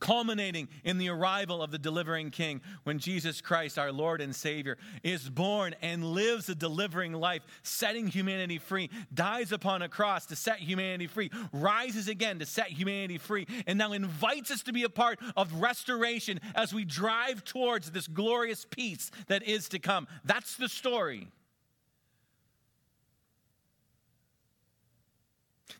Culminating 0.00 0.68
in 0.84 0.98
the 0.98 1.08
arrival 1.08 1.62
of 1.62 1.70
the 1.70 1.78
delivering 1.78 2.30
king 2.30 2.60
when 2.84 2.98
Jesus 2.98 3.40
Christ, 3.40 3.78
our 3.78 3.92
Lord 3.92 4.20
and 4.20 4.34
Savior, 4.34 4.78
is 5.02 5.28
born 5.28 5.74
and 5.82 6.04
lives 6.04 6.48
a 6.48 6.54
delivering 6.54 7.12
life, 7.12 7.42
setting 7.62 8.06
humanity 8.06 8.58
free, 8.58 8.90
dies 9.12 9.52
upon 9.52 9.82
a 9.82 9.88
cross 9.88 10.26
to 10.26 10.36
set 10.36 10.58
humanity 10.58 11.06
free, 11.06 11.30
rises 11.52 12.08
again 12.08 12.38
to 12.38 12.46
set 12.46 12.68
humanity 12.68 13.18
free, 13.18 13.46
and 13.66 13.78
now 13.78 13.92
invites 13.92 14.50
us 14.50 14.62
to 14.62 14.72
be 14.72 14.84
a 14.84 14.88
part 14.88 15.18
of 15.36 15.60
restoration 15.60 16.40
as 16.54 16.72
we 16.72 16.84
drive 16.84 17.44
towards 17.44 17.90
this 17.90 18.06
glorious 18.06 18.66
peace 18.68 19.10
that 19.26 19.42
is 19.42 19.68
to 19.68 19.78
come. 19.78 20.06
That's 20.24 20.56
the 20.56 20.68
story. 20.68 21.28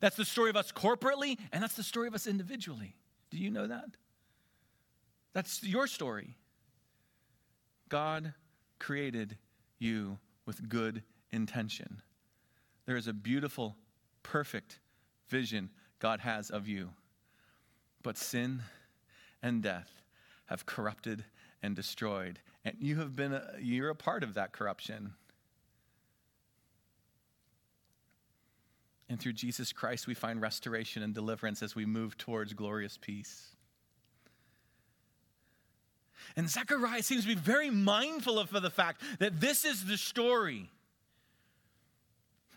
That's 0.00 0.17
the 0.17 0.25
story 0.25 0.50
of 0.50 0.57
us 0.57 0.71
corporately, 0.73 1.38
and 1.53 1.62
that's 1.62 1.75
the 1.75 1.83
story 1.83 2.09
of 2.09 2.15
us 2.15 2.27
individually. 2.27 2.95
Do 3.31 3.39
you 3.39 3.51
know 3.51 3.67
that? 3.67 3.97
That's 5.35 5.63
your 5.63 5.87
story. 5.87 6.37
God 7.89 8.35
created 8.79 9.37
you 9.79 10.19
with 10.47 10.69
good 10.69 11.03
intention. 11.31 12.03
There 12.87 12.97
is 12.97 13.07
a 13.07 13.13
beautiful, 13.13 13.77
perfect 14.23 14.79
vision 15.29 15.71
God 15.99 16.21
has 16.21 16.51
of 16.51 16.67
you. 16.67 16.91
But 18.03 18.17
sin 18.17 18.63
and 19.43 19.63
death 19.63 20.03
have 20.47 20.67
corrupted 20.67 21.25
and 21.63 21.77
destroyed. 21.77 22.41
And 22.65 22.77
you 22.81 22.97
have 22.97 23.15
been 23.15 23.35
a, 23.35 23.53
you're 23.61 23.91
a 23.91 23.95
part 23.95 24.23
of 24.23 24.35
that 24.35 24.53
corruption. 24.53 25.13
And 29.09 29.19
through 29.19 29.33
Jesus 29.33 29.73
Christ, 29.73 30.07
we 30.07 30.15
find 30.15 30.41
restoration 30.41 31.03
and 31.03 31.15
deliverance 31.15 31.62
as 31.62 31.75
we 31.75 31.87
move 31.87 32.19
towards 32.19 32.53
glorious 32.53 32.99
peace. 32.99 33.57
And 36.37 36.49
Zechariah 36.49 37.03
seems 37.03 37.23
to 37.23 37.29
be 37.29 37.35
very 37.35 37.71
mindful 37.71 38.38
of 38.38 38.50
the 38.50 38.71
fact 38.71 39.03
that 39.19 39.41
this 39.41 39.65
is 39.65 39.87
the 39.87 39.97
story. 39.97 40.71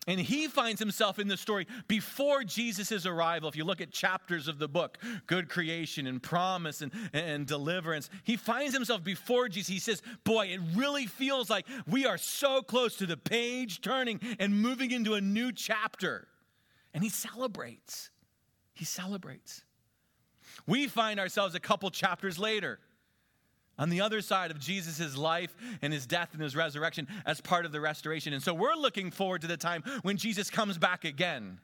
And 0.07 0.19
he 0.19 0.47
finds 0.47 0.79
himself 0.79 1.19
in 1.19 1.27
the 1.27 1.37
story 1.37 1.67
before 1.87 2.43
Jesus' 2.43 3.05
arrival. 3.05 3.47
If 3.47 3.55
you 3.55 3.63
look 3.63 3.81
at 3.81 3.91
chapters 3.91 4.47
of 4.47 4.57
the 4.57 4.67
book, 4.67 4.97
good 5.27 5.47
creation 5.47 6.07
and 6.07 6.21
promise 6.21 6.81
and, 6.81 6.91
and 7.13 7.45
deliverance, 7.45 8.09
he 8.23 8.35
finds 8.35 8.73
himself 8.73 9.03
before 9.03 9.47
Jesus. 9.47 9.69
He 9.69 9.79
says, 9.79 10.01
Boy, 10.23 10.47
it 10.47 10.59
really 10.73 11.05
feels 11.05 11.51
like 11.51 11.67
we 11.87 12.07
are 12.07 12.17
so 12.17 12.63
close 12.63 12.95
to 12.97 13.05
the 13.05 13.15
page 13.15 13.81
turning 13.81 14.19
and 14.39 14.59
moving 14.59 14.89
into 14.89 15.13
a 15.13 15.21
new 15.21 15.51
chapter. 15.51 16.27
And 16.93 17.03
he 17.03 17.09
celebrates. 17.09 18.09
He 18.73 18.85
celebrates. 18.85 19.63
We 20.67 20.87
find 20.87 21.19
ourselves 21.19 21.55
a 21.55 21.59
couple 21.59 21.89
chapters 21.91 22.37
later 22.37 22.79
on 23.77 23.89
the 23.89 24.01
other 24.01 24.21
side 24.21 24.51
of 24.51 24.59
Jesus' 24.59 25.17
life 25.17 25.55
and 25.81 25.93
his 25.93 26.05
death 26.05 26.29
and 26.33 26.41
his 26.41 26.55
resurrection 26.55 27.07
as 27.25 27.41
part 27.41 27.65
of 27.65 27.71
the 27.71 27.79
restoration. 27.79 28.33
And 28.33 28.43
so 28.43 28.53
we're 28.53 28.75
looking 28.75 29.11
forward 29.11 29.41
to 29.41 29.47
the 29.47 29.57
time 29.57 29.83
when 30.01 30.17
Jesus 30.17 30.49
comes 30.49 30.77
back 30.77 31.05
again. 31.05 31.59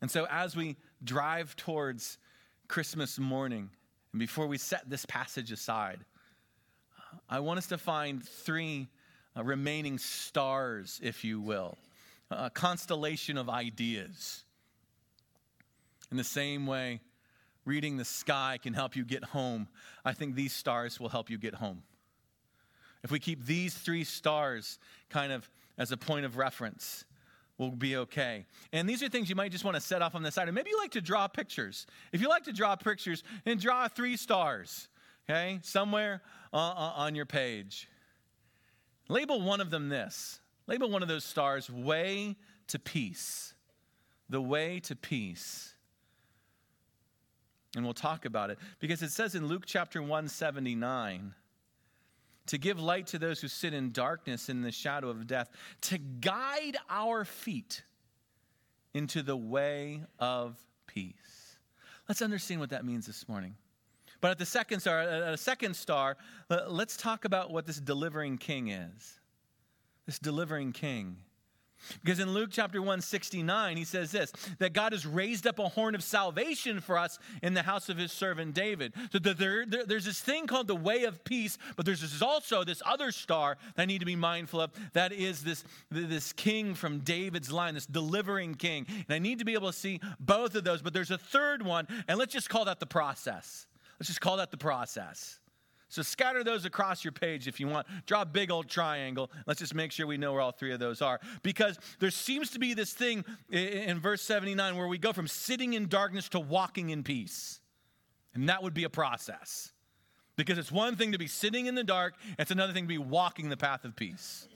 And 0.00 0.10
so 0.10 0.26
as 0.30 0.54
we 0.54 0.76
drive 1.02 1.56
towards 1.56 2.18
Christmas 2.68 3.18
morning, 3.18 3.70
and 4.12 4.20
before 4.20 4.46
we 4.46 4.58
set 4.58 4.88
this 4.88 5.04
passage 5.06 5.50
aside, 5.50 6.00
I 7.28 7.40
want 7.40 7.58
us 7.58 7.66
to 7.68 7.78
find 7.78 8.22
three 8.22 8.88
uh, 9.36 9.44
remaining 9.44 9.98
stars, 9.98 11.00
if 11.02 11.24
you 11.24 11.40
will, 11.40 11.76
a 12.30 12.50
constellation 12.50 13.36
of 13.36 13.48
ideas 13.48 14.44
in 16.10 16.16
the 16.16 16.24
same 16.24 16.66
way, 16.66 17.00
reading 17.64 17.96
the 17.96 18.04
sky 18.04 18.58
can 18.62 18.74
help 18.74 18.96
you 18.96 19.04
get 19.04 19.24
home. 19.24 19.68
I 20.04 20.12
think 20.12 20.34
these 20.34 20.52
stars 20.52 21.00
will 21.00 21.08
help 21.08 21.30
you 21.30 21.38
get 21.38 21.54
home. 21.54 21.82
If 23.02 23.10
we 23.10 23.18
keep 23.18 23.44
these 23.44 23.74
three 23.74 24.04
stars 24.04 24.78
kind 25.10 25.32
of 25.32 25.48
as 25.78 25.92
a 25.92 25.96
point 25.96 26.24
of 26.24 26.36
reference, 26.36 27.04
we'll 27.58 27.70
be 27.70 27.96
okay. 27.96 28.46
And 28.72 28.88
these 28.88 29.02
are 29.02 29.08
things 29.08 29.28
you 29.28 29.36
might 29.36 29.52
just 29.52 29.64
want 29.64 29.74
to 29.76 29.80
set 29.80 30.02
off 30.02 30.14
on 30.14 30.22
the 30.22 30.30
side. 30.30 30.48
And 30.48 30.54
maybe 30.54 30.70
you 30.70 30.78
like 30.78 30.92
to 30.92 31.00
draw 31.00 31.28
pictures. 31.28 31.86
If 32.12 32.20
you 32.20 32.28
like 32.28 32.44
to 32.44 32.52
draw 32.52 32.76
pictures, 32.76 33.22
then 33.44 33.58
draw 33.58 33.88
three 33.88 34.16
stars, 34.16 34.88
okay, 35.28 35.58
somewhere 35.62 36.22
uh, 36.52 36.56
uh 36.56 36.92
on 36.96 37.14
your 37.14 37.26
page. 37.26 37.88
Label 39.08 39.40
one 39.40 39.60
of 39.60 39.70
them 39.70 39.88
this. 39.88 40.40
Label 40.66 40.90
one 40.90 41.02
of 41.02 41.08
those 41.08 41.24
stars, 41.24 41.70
way 41.70 42.36
to 42.68 42.78
peace. 42.78 43.54
The 44.28 44.40
way 44.40 44.80
to 44.80 44.96
peace. 44.96 45.74
And 47.76 47.84
we'll 47.84 47.94
talk 47.94 48.24
about 48.24 48.50
it 48.50 48.58
because 48.80 49.02
it 49.02 49.10
says 49.10 49.34
in 49.34 49.46
Luke 49.46 49.64
chapter 49.66 50.00
179 50.00 51.34
to 52.46 52.58
give 52.58 52.80
light 52.80 53.08
to 53.08 53.18
those 53.18 53.40
who 53.40 53.48
sit 53.48 53.74
in 53.74 53.92
darkness 53.92 54.48
in 54.48 54.62
the 54.62 54.72
shadow 54.72 55.10
of 55.10 55.26
death, 55.26 55.50
to 55.82 55.98
guide 55.98 56.76
our 56.88 57.24
feet 57.24 57.82
into 58.94 59.22
the 59.22 59.36
way 59.36 60.02
of 60.18 60.56
peace. 60.86 61.58
Let's 62.08 62.22
understand 62.22 62.60
what 62.60 62.70
that 62.70 62.84
means 62.84 63.06
this 63.06 63.28
morning. 63.28 63.56
But 64.20 64.30
at 64.30 64.38
the 64.38 64.46
second 64.46 64.80
star, 64.80 65.00
at 65.00 65.34
a 65.34 65.36
second 65.36 65.74
star, 65.74 66.16
let's 66.68 66.96
talk 66.96 67.24
about 67.24 67.50
what 67.50 67.66
this 67.66 67.78
delivering 67.78 68.38
king 68.38 68.68
is. 68.68 69.20
This 70.06 70.18
delivering 70.18 70.72
king. 70.72 71.16
Because 72.02 72.18
in 72.18 72.32
Luke 72.32 72.50
chapter 72.52 72.80
169, 72.80 73.76
he 73.76 73.84
says 73.84 74.10
this 74.10 74.32
that 74.58 74.72
God 74.72 74.92
has 74.92 75.06
raised 75.06 75.46
up 75.46 75.58
a 75.58 75.68
horn 75.68 75.94
of 75.94 76.02
salvation 76.02 76.80
for 76.80 76.98
us 76.98 77.18
in 77.42 77.54
the 77.54 77.62
house 77.62 77.88
of 77.88 77.96
his 77.96 78.12
servant 78.12 78.54
David. 78.54 78.92
So 79.12 79.18
there, 79.18 79.64
there, 79.66 79.84
there's 79.84 80.04
this 80.04 80.20
thing 80.20 80.46
called 80.46 80.66
the 80.66 80.76
way 80.76 81.04
of 81.04 81.22
peace, 81.24 81.58
but 81.76 81.86
there's 81.86 82.00
this 82.00 82.22
also 82.22 82.64
this 82.64 82.82
other 82.84 83.12
star 83.12 83.56
that 83.74 83.82
I 83.82 83.84
need 83.84 84.00
to 84.00 84.06
be 84.06 84.16
mindful 84.16 84.60
of. 84.60 84.72
That 84.94 85.12
is 85.12 85.42
this, 85.42 85.64
this 85.90 86.32
king 86.32 86.74
from 86.74 87.00
David's 87.00 87.52
line, 87.52 87.74
this 87.74 87.86
delivering 87.86 88.54
king. 88.54 88.86
And 88.88 89.14
I 89.14 89.18
need 89.18 89.38
to 89.38 89.44
be 89.44 89.54
able 89.54 89.70
to 89.70 89.78
see 89.78 90.00
both 90.18 90.54
of 90.54 90.64
those, 90.64 90.82
but 90.82 90.92
there's 90.92 91.10
a 91.10 91.18
third 91.18 91.62
one, 91.62 91.86
and 92.08 92.18
let's 92.18 92.32
just 92.32 92.48
call 92.48 92.64
that 92.64 92.80
the 92.80 92.86
process. 92.86 93.66
Let's 93.98 94.08
just 94.08 94.20
call 94.20 94.36
that 94.38 94.50
the 94.50 94.56
process. 94.56 95.38
So 95.88 96.02
scatter 96.02 96.42
those 96.42 96.64
across 96.64 97.04
your 97.04 97.12
page 97.12 97.46
if 97.46 97.60
you 97.60 97.68
want. 97.68 97.86
Draw 98.06 98.22
a 98.22 98.26
big 98.26 98.50
old 98.50 98.68
triangle. 98.68 99.30
Let's 99.46 99.60
just 99.60 99.74
make 99.74 99.92
sure 99.92 100.06
we 100.06 100.16
know 100.18 100.32
where 100.32 100.40
all 100.40 100.50
three 100.50 100.72
of 100.72 100.80
those 100.80 101.00
are. 101.00 101.20
Because 101.42 101.78
there 102.00 102.10
seems 102.10 102.50
to 102.50 102.58
be 102.58 102.74
this 102.74 102.92
thing 102.92 103.24
in 103.50 104.00
verse 104.00 104.22
79 104.22 104.76
where 104.76 104.88
we 104.88 104.98
go 104.98 105.12
from 105.12 105.28
sitting 105.28 105.74
in 105.74 105.86
darkness 105.88 106.28
to 106.30 106.40
walking 106.40 106.90
in 106.90 107.02
peace. 107.04 107.60
And 108.34 108.48
that 108.48 108.62
would 108.62 108.74
be 108.74 108.84
a 108.84 108.90
process. 108.90 109.72
Because 110.36 110.58
it's 110.58 110.72
one 110.72 110.96
thing 110.96 111.12
to 111.12 111.18
be 111.18 111.28
sitting 111.28 111.66
in 111.66 111.74
the 111.74 111.84
dark, 111.84 112.14
it's 112.38 112.50
another 112.50 112.72
thing 112.72 112.84
to 112.84 112.88
be 112.88 112.98
walking 112.98 113.48
the 113.48 113.56
path 113.56 113.84
of 113.84 113.96
peace. 113.96 114.48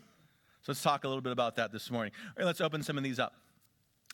So 0.62 0.72
let's 0.72 0.82
talk 0.82 1.04
a 1.04 1.08
little 1.08 1.22
bit 1.22 1.32
about 1.32 1.56
that 1.56 1.72
this 1.72 1.90
morning. 1.90 2.12
All 2.26 2.32
right, 2.38 2.46
let's 2.46 2.60
open 2.60 2.82
some 2.82 2.98
of 2.98 3.04
these 3.04 3.18
up. 3.18 3.34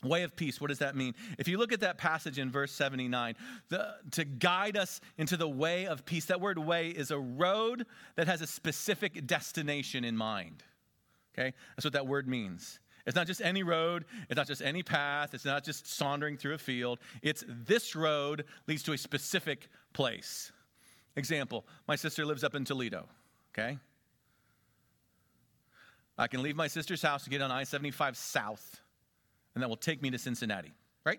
Way 0.03 0.25
of 0.25 0.37
peace, 0.37 0.61
what 0.61 0.69
does 0.69 0.81
that 0.81 0.95
mean? 0.95 1.15
If 1.39 1.49
you 1.49 1.57
look 1.57 1.73
at 1.73 1.81
that 1.81 1.97
passage 1.97 2.39
in 2.39 2.51
verse 2.51 2.71
79, 2.73 3.35
the, 3.71 3.95
to 4.13 4.25
guide 4.25 4.77
us 4.77 5.01
into 5.17 5.37
the 5.39 5.49
way 5.49 5.87
of 5.87 6.05
peace, 6.05 6.27
that 6.27 6.41
word 6.41 6.59
way 6.59 6.89
is 6.89 7.11
a 7.11 7.19
road 7.19 7.87
that 8.17 8.27
has 8.27 8.43
a 8.43 8.47
specific 8.47 9.27
destination 9.27 10.05
in 10.05 10.17
mind. 10.17 10.63
Okay? 11.33 11.55
That's 11.75 11.85
what 11.85 11.95
that 11.95 12.07
word 12.07 12.29
means. 12.29 12.79
It's 13.07 13.17
not 13.17 13.27
just 13.27 13.41
any 13.41 13.63
road, 13.63 14.05
it's 14.29 14.37
not 14.37 14.49
just 14.49 14.61
any 14.61 14.83
path, 14.83 15.33
it's 15.33 15.45
not 15.45 15.65
just 15.65 15.87
sauntering 15.87 16.37
through 16.37 16.55
a 16.55 16.59
field. 16.59 16.99
It's 17.23 17.45
this 17.49 17.97
road 17.97 18.45
leads 18.67 18.83
to 18.85 18.93
a 18.93 18.99
specific 18.99 19.69
place. 19.93 20.53
Example, 21.15 21.65
my 21.89 21.97
sister 21.97 22.27
lives 22.27 22.45
up 22.45 22.55
in 22.55 22.65
Toledo, 22.65 23.07
okay? 23.55 23.79
I 26.19 26.27
can 26.27 26.43
leave 26.43 26.57
my 26.57 26.67
sister's 26.67 27.01
house 27.01 27.25
and 27.25 27.31
get 27.31 27.41
on 27.41 27.51
I 27.51 27.65
75 27.65 28.17
south 28.17 28.81
and 29.57 29.63
that 29.63 29.69
will 29.71 29.77
take 29.77 30.03
me 30.03 30.11
to 30.11 30.19
Cincinnati, 30.19 30.75
right? 31.03 31.19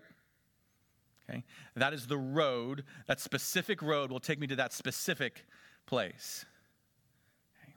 Okay? 1.28 1.42
That 1.74 1.92
is 1.92 2.06
the 2.06 2.16
road, 2.16 2.84
that 3.08 3.20
specific 3.20 3.82
road 3.82 4.12
will 4.12 4.20
take 4.20 4.38
me 4.38 4.46
to 4.46 4.56
that 4.56 4.72
specific 4.72 5.44
place. 5.86 6.46
Okay? 7.60 7.74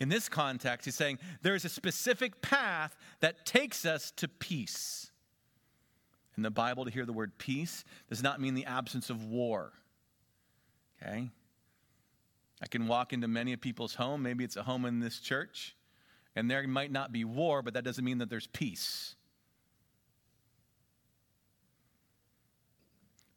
In 0.00 0.08
this 0.08 0.28
context, 0.28 0.84
he's 0.84 0.96
saying 0.96 1.20
there 1.42 1.54
is 1.54 1.64
a 1.64 1.68
specific 1.68 2.42
path 2.42 2.96
that 3.20 3.46
takes 3.46 3.86
us 3.86 4.10
to 4.16 4.26
peace. 4.26 5.12
In 6.36 6.42
the 6.42 6.50
Bible, 6.50 6.84
to 6.84 6.90
hear 6.90 7.06
the 7.06 7.12
word 7.12 7.38
peace 7.38 7.84
does 8.08 8.24
not 8.24 8.40
mean 8.40 8.54
the 8.54 8.66
absence 8.66 9.10
of 9.10 9.24
war. 9.24 9.72
Okay? 11.00 11.30
I 12.60 12.66
can 12.66 12.88
walk 12.88 13.12
into 13.12 13.28
many 13.28 13.52
of 13.52 13.60
people's 13.60 13.94
home. 13.94 14.24
Maybe 14.24 14.42
it's 14.42 14.56
a 14.56 14.64
home 14.64 14.86
in 14.86 14.98
this 14.98 15.20
church, 15.20 15.76
and 16.34 16.50
there 16.50 16.66
might 16.66 16.90
not 16.90 17.12
be 17.12 17.24
war, 17.24 17.62
but 17.62 17.74
that 17.74 17.84
doesn't 17.84 18.04
mean 18.04 18.18
that 18.18 18.28
there's 18.28 18.48
peace. 18.48 19.14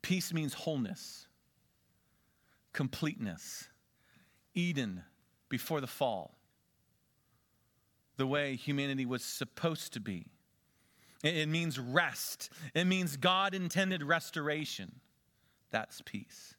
Peace 0.03 0.33
means 0.33 0.53
wholeness, 0.53 1.27
completeness, 2.73 3.69
Eden 4.53 5.01
before 5.49 5.81
the 5.81 5.87
fall, 5.87 6.37
the 8.17 8.27
way 8.27 8.55
humanity 8.55 9.05
was 9.05 9.23
supposed 9.23 9.93
to 9.93 9.99
be. 9.99 10.27
It 11.23 11.47
means 11.47 11.79
rest, 11.79 12.51
it 12.75 12.85
means 12.85 13.17
God 13.17 13.55
intended 13.55 14.03
restoration. 14.03 14.99
That's 15.71 16.01
peace. 16.05 16.53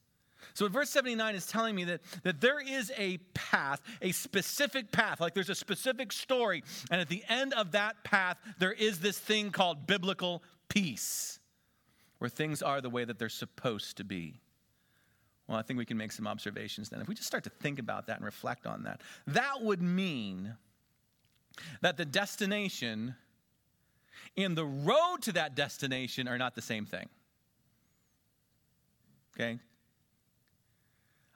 So, 0.54 0.68
verse 0.68 0.90
79 0.90 1.34
is 1.34 1.46
telling 1.46 1.74
me 1.74 1.84
that, 1.84 2.00
that 2.22 2.40
there 2.40 2.60
is 2.60 2.92
a 2.96 3.18
path, 3.34 3.80
a 4.02 4.12
specific 4.12 4.90
path, 4.90 5.20
like 5.20 5.34
there's 5.34 5.50
a 5.50 5.54
specific 5.54 6.12
story. 6.12 6.62
And 6.90 7.00
at 7.00 7.08
the 7.08 7.22
end 7.28 7.54
of 7.54 7.72
that 7.72 8.04
path, 8.04 8.38
there 8.58 8.72
is 8.72 9.00
this 9.00 9.18
thing 9.18 9.50
called 9.50 9.86
biblical 9.86 10.42
peace 10.68 11.38
where 12.24 12.30
things 12.30 12.62
are 12.62 12.80
the 12.80 12.88
way 12.88 13.04
that 13.04 13.18
they're 13.18 13.28
supposed 13.28 13.98
to 13.98 14.02
be. 14.02 14.40
Well, 15.46 15.58
I 15.58 15.60
think 15.60 15.76
we 15.76 15.84
can 15.84 15.98
make 15.98 16.10
some 16.10 16.26
observations 16.26 16.88
then. 16.88 17.02
If 17.02 17.06
we 17.06 17.14
just 17.14 17.26
start 17.26 17.44
to 17.44 17.50
think 17.50 17.78
about 17.78 18.06
that 18.06 18.16
and 18.16 18.24
reflect 18.24 18.66
on 18.66 18.84
that, 18.84 19.02
that 19.26 19.60
would 19.60 19.82
mean 19.82 20.56
that 21.82 21.98
the 21.98 22.06
destination 22.06 23.14
and 24.38 24.56
the 24.56 24.64
road 24.64 25.18
to 25.24 25.32
that 25.32 25.54
destination 25.54 26.26
are 26.26 26.38
not 26.38 26.54
the 26.54 26.62
same 26.62 26.86
thing. 26.86 27.10
Okay? 29.36 29.58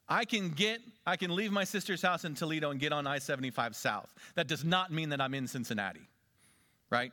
I 0.08 0.24
can 0.24 0.48
get, 0.48 0.80
I 1.06 1.16
can 1.16 1.36
leave 1.36 1.52
my 1.52 1.64
sister's 1.64 2.00
house 2.00 2.24
in 2.24 2.34
Toledo 2.34 2.70
and 2.70 2.80
get 2.80 2.94
on 2.94 3.06
I 3.06 3.18
75 3.18 3.76
South. 3.76 4.10
That 4.36 4.46
does 4.46 4.64
not 4.64 4.90
mean 4.90 5.10
that 5.10 5.20
I'm 5.20 5.34
in 5.34 5.48
Cincinnati, 5.48 6.08
right? 6.88 7.12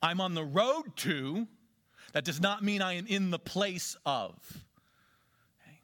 I'm 0.00 0.22
on 0.22 0.32
the 0.32 0.44
road 0.44 0.96
to, 0.96 1.46
that 2.12 2.24
does 2.24 2.40
not 2.40 2.62
mean 2.62 2.82
I 2.82 2.94
am 2.94 3.06
in 3.06 3.30
the 3.30 3.38
place 3.38 3.96
of. 4.06 4.34
Okay. 5.62 5.78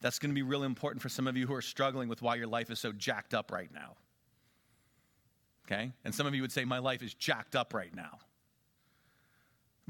That's 0.00 0.18
going 0.18 0.30
to 0.30 0.34
be 0.34 0.42
really 0.42 0.66
important 0.66 1.02
for 1.02 1.08
some 1.08 1.26
of 1.26 1.36
you 1.36 1.46
who 1.46 1.54
are 1.54 1.62
struggling 1.62 2.08
with 2.08 2.22
why 2.22 2.36
your 2.36 2.46
life 2.46 2.70
is 2.70 2.80
so 2.80 2.92
jacked 2.92 3.34
up 3.34 3.52
right 3.52 3.70
now. 3.72 3.96
Okay? 5.66 5.92
And 6.04 6.14
some 6.14 6.26
of 6.26 6.34
you 6.34 6.42
would 6.42 6.52
say, 6.52 6.64
My 6.64 6.78
life 6.78 7.02
is 7.02 7.14
jacked 7.14 7.56
up 7.56 7.74
right 7.74 7.94
now. 7.94 8.18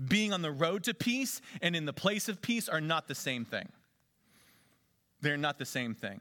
Being 0.09 0.33
on 0.33 0.43
the 0.43 0.51
road 0.51 0.85
to 0.85 0.95
peace 0.95 1.41
and 1.63 1.75
in 1.75 1.87
the 1.87 1.93
place 1.93 2.29
of 2.29 2.43
peace 2.43 2.69
are 2.69 2.81
not 2.81 3.09
the 3.09 3.15
same 3.15 3.45
thing. 3.45 3.69
They're 5.23 5.39
not 5.39 5.59
the 5.59 5.65
same 5.65 5.95
thing. 5.95 6.21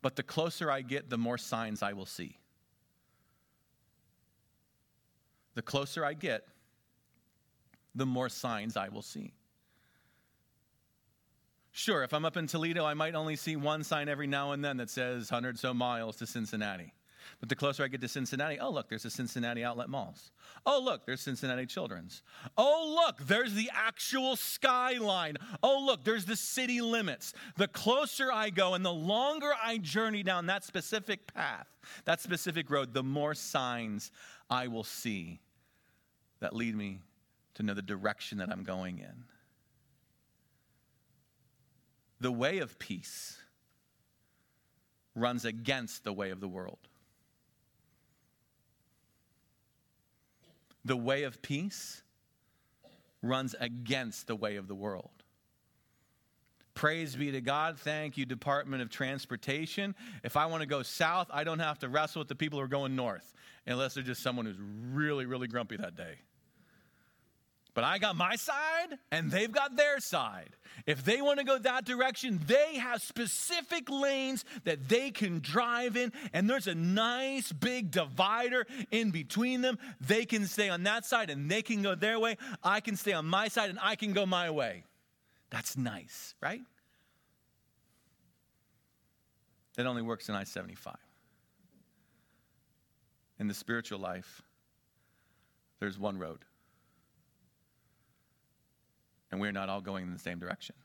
But 0.00 0.16
the 0.16 0.22
closer 0.22 0.70
I 0.70 0.82
get, 0.82 1.10
the 1.10 1.18
more 1.18 1.38
signs 1.38 1.82
I 1.82 1.92
will 1.92 2.06
see. 2.06 2.38
The 5.54 5.62
closer 5.62 6.04
I 6.04 6.14
get, 6.14 6.46
the 7.94 8.06
more 8.06 8.28
signs 8.28 8.76
I 8.76 8.88
will 8.88 9.02
see. 9.02 9.32
Sure, 11.76 12.04
if 12.04 12.14
I'm 12.14 12.24
up 12.24 12.36
in 12.36 12.46
Toledo, 12.46 12.84
I 12.84 12.94
might 12.94 13.16
only 13.16 13.34
see 13.34 13.56
one 13.56 13.82
sign 13.82 14.08
every 14.08 14.28
now 14.28 14.52
and 14.52 14.64
then 14.64 14.76
that 14.76 14.90
says 14.90 15.30
100 15.30 15.58
so 15.58 15.74
miles 15.74 16.16
to 16.16 16.26
Cincinnati. 16.26 16.92
But 17.40 17.48
the 17.48 17.56
closer 17.56 17.82
I 17.82 17.88
get 17.88 18.00
to 18.02 18.08
Cincinnati, 18.08 18.60
oh, 18.60 18.70
look, 18.70 18.88
there's 18.88 19.04
a 19.04 19.10
Cincinnati 19.10 19.64
outlet 19.64 19.88
malls. 19.88 20.30
Oh, 20.66 20.80
look, 20.82 21.04
there's 21.04 21.20
Cincinnati 21.20 21.66
Children's. 21.66 22.22
Oh, 22.56 23.02
look, 23.04 23.26
there's 23.26 23.54
the 23.54 23.70
actual 23.72 24.36
skyline. 24.36 25.36
Oh, 25.62 25.82
look, 25.84 26.04
there's 26.04 26.26
the 26.26 26.36
city 26.36 26.80
limits. 26.80 27.34
The 27.56 27.68
closer 27.68 28.30
I 28.30 28.50
go 28.50 28.74
and 28.74 28.84
the 28.84 28.92
longer 28.92 29.52
I 29.62 29.78
journey 29.78 30.22
down 30.22 30.46
that 30.46 30.64
specific 30.64 31.32
path, 31.32 31.66
that 32.04 32.20
specific 32.20 32.70
road, 32.70 32.94
the 32.94 33.02
more 33.02 33.34
signs 33.34 34.10
I 34.48 34.68
will 34.68 34.84
see 34.84 35.40
that 36.40 36.54
lead 36.54 36.76
me 36.76 37.00
to 37.54 37.62
know 37.62 37.74
the 37.74 37.82
direction 37.82 38.38
that 38.38 38.50
I'm 38.50 38.64
going 38.64 38.98
in. 38.98 39.24
The 42.20 42.32
way 42.32 42.58
of 42.58 42.78
peace 42.78 43.38
runs 45.14 45.44
against 45.44 46.04
the 46.04 46.12
way 46.12 46.30
of 46.30 46.40
the 46.40 46.48
world. 46.48 46.78
The 50.84 50.96
way 50.96 51.22
of 51.22 51.40
peace 51.40 52.02
runs 53.22 53.54
against 53.58 54.26
the 54.26 54.36
way 54.36 54.56
of 54.56 54.68
the 54.68 54.74
world. 54.74 55.10
Praise 56.74 57.14
be 57.14 57.30
to 57.30 57.40
God. 57.40 57.78
Thank 57.78 58.18
you, 58.18 58.26
Department 58.26 58.82
of 58.82 58.90
Transportation. 58.90 59.94
If 60.24 60.36
I 60.36 60.46
want 60.46 60.62
to 60.62 60.66
go 60.66 60.82
south, 60.82 61.28
I 61.32 61.44
don't 61.44 61.60
have 61.60 61.78
to 61.80 61.88
wrestle 61.88 62.20
with 62.20 62.28
the 62.28 62.34
people 62.34 62.58
who 62.58 62.64
are 62.64 62.68
going 62.68 62.96
north, 62.96 63.32
unless 63.66 63.94
they're 63.94 64.02
just 64.02 64.22
someone 64.22 64.44
who's 64.44 64.58
really, 64.92 65.24
really 65.24 65.46
grumpy 65.46 65.76
that 65.76 65.96
day. 65.96 66.16
But 67.74 67.82
I 67.82 67.98
got 67.98 68.14
my 68.14 68.36
side 68.36 68.98
and 69.10 69.32
they've 69.32 69.50
got 69.50 69.76
their 69.76 69.98
side. 69.98 70.50
If 70.86 71.04
they 71.04 71.20
want 71.20 71.40
to 71.40 71.44
go 71.44 71.58
that 71.58 71.84
direction, 71.84 72.40
they 72.46 72.76
have 72.76 73.02
specific 73.02 73.90
lanes 73.90 74.44
that 74.62 74.88
they 74.88 75.10
can 75.10 75.40
drive 75.40 75.96
in, 75.96 76.12
and 76.32 76.48
there's 76.48 76.66
a 76.66 76.74
nice 76.74 77.52
big 77.52 77.90
divider 77.90 78.66
in 78.90 79.10
between 79.10 79.60
them. 79.60 79.78
They 80.00 80.24
can 80.24 80.46
stay 80.46 80.68
on 80.68 80.84
that 80.84 81.04
side 81.04 81.30
and 81.30 81.50
they 81.50 81.62
can 81.62 81.82
go 81.82 81.96
their 81.96 82.18
way. 82.18 82.36
I 82.62 82.80
can 82.80 82.96
stay 82.96 83.12
on 83.12 83.26
my 83.26 83.48
side 83.48 83.70
and 83.70 83.78
I 83.82 83.96
can 83.96 84.12
go 84.12 84.24
my 84.24 84.50
way. 84.50 84.84
That's 85.50 85.76
nice, 85.76 86.34
right? 86.40 86.62
That 89.76 89.86
only 89.86 90.02
works 90.02 90.28
in 90.28 90.36
I 90.36 90.44
75. 90.44 90.94
In 93.40 93.48
the 93.48 93.54
spiritual 93.54 93.98
life, 93.98 94.42
there's 95.80 95.98
one 95.98 96.18
road 96.18 96.44
and 99.34 99.40
we're 99.40 99.50
not 99.50 99.68
all 99.68 99.80
going 99.80 100.04
in 100.04 100.12
the 100.12 100.18
same 100.18 100.38
direction. 100.38 100.76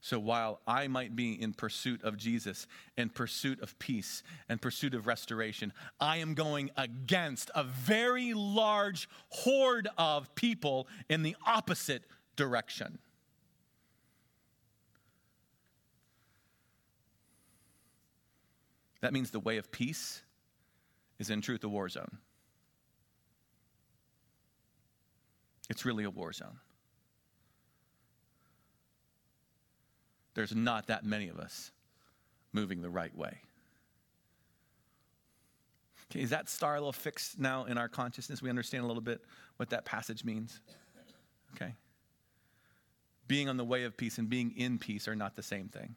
So 0.00 0.18
while 0.18 0.60
I 0.66 0.88
might 0.88 1.14
be 1.14 1.34
in 1.40 1.52
pursuit 1.52 2.02
of 2.02 2.16
Jesus, 2.16 2.66
in 2.96 3.10
pursuit 3.10 3.60
of 3.60 3.78
peace, 3.78 4.22
and 4.48 4.62
pursuit 4.62 4.94
of 4.94 5.06
restoration, 5.06 5.74
I 6.00 6.16
am 6.16 6.32
going 6.32 6.70
against 6.74 7.50
a 7.54 7.64
very 7.64 8.32
large 8.32 9.10
horde 9.28 9.88
of 9.98 10.34
people 10.34 10.88
in 11.10 11.22
the 11.22 11.36
opposite 11.46 12.04
direction. 12.34 12.98
That 19.02 19.12
means 19.12 19.30
the 19.32 19.40
way 19.40 19.58
of 19.58 19.70
peace 19.70 20.22
is 21.18 21.28
in 21.28 21.42
truth 21.42 21.62
a 21.62 21.68
war 21.68 21.90
zone. 21.90 22.18
It's 25.70 25.84
really 25.84 26.04
a 26.04 26.10
war 26.10 26.32
zone. 26.32 26.58
There's 30.34 30.54
not 30.54 30.86
that 30.86 31.04
many 31.04 31.28
of 31.28 31.38
us 31.38 31.70
moving 32.52 32.82
the 32.82 32.90
right 32.90 33.14
way. 33.16 33.38
Okay, 36.10 36.20
is 36.20 36.30
that 36.30 36.48
star 36.48 36.74
a 36.74 36.78
little 36.78 36.92
fixed 36.92 37.38
now 37.38 37.64
in 37.64 37.78
our 37.78 37.88
consciousness? 37.88 38.42
We 38.42 38.50
understand 38.50 38.84
a 38.84 38.86
little 38.86 39.02
bit 39.02 39.22
what 39.56 39.70
that 39.70 39.84
passage 39.84 40.24
means. 40.24 40.60
Okay. 41.54 41.74
Being 43.28 43.48
on 43.48 43.56
the 43.56 43.64
way 43.64 43.84
of 43.84 43.96
peace 43.96 44.18
and 44.18 44.28
being 44.28 44.52
in 44.56 44.78
peace 44.78 45.08
are 45.08 45.16
not 45.16 45.36
the 45.36 45.42
same 45.42 45.68
thing. 45.68 45.96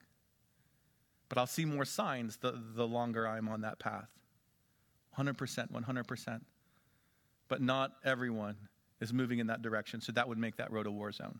But 1.27 1.37
I'll 1.37 1.47
see 1.47 1.65
more 1.65 1.85
signs 1.85 2.37
the, 2.37 2.53
the 2.75 2.87
longer 2.87 3.27
I'm 3.27 3.49
on 3.49 3.61
that 3.61 3.79
path. 3.79 4.09
100%, 5.17 5.71
100%. 5.71 6.41
But 7.47 7.61
not 7.61 7.93
everyone 8.03 8.55
is 9.01 9.13
moving 9.13 9.39
in 9.39 9.47
that 9.47 9.61
direction. 9.61 10.01
So 10.01 10.11
that 10.13 10.27
would 10.27 10.37
make 10.37 10.57
that 10.57 10.71
road 10.71 10.87
a 10.87 10.91
war 10.91 11.11
zone. 11.11 11.39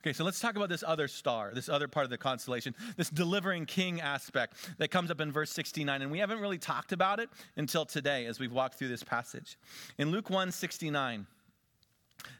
Okay, 0.00 0.12
so 0.12 0.22
let's 0.22 0.38
talk 0.38 0.54
about 0.54 0.68
this 0.68 0.84
other 0.86 1.08
star, 1.08 1.50
this 1.52 1.68
other 1.68 1.88
part 1.88 2.04
of 2.04 2.10
the 2.10 2.18
constellation, 2.18 2.74
this 2.96 3.10
delivering 3.10 3.66
king 3.66 4.00
aspect 4.00 4.54
that 4.78 4.92
comes 4.92 5.10
up 5.10 5.20
in 5.20 5.32
verse 5.32 5.50
69. 5.50 6.02
And 6.02 6.10
we 6.12 6.20
haven't 6.20 6.38
really 6.38 6.58
talked 6.58 6.92
about 6.92 7.18
it 7.18 7.28
until 7.56 7.84
today 7.84 8.26
as 8.26 8.38
we've 8.38 8.52
walked 8.52 8.78
through 8.78 8.88
this 8.88 9.02
passage. 9.02 9.58
In 9.98 10.10
Luke 10.12 10.30
1 10.30 10.52
69, 10.52 11.26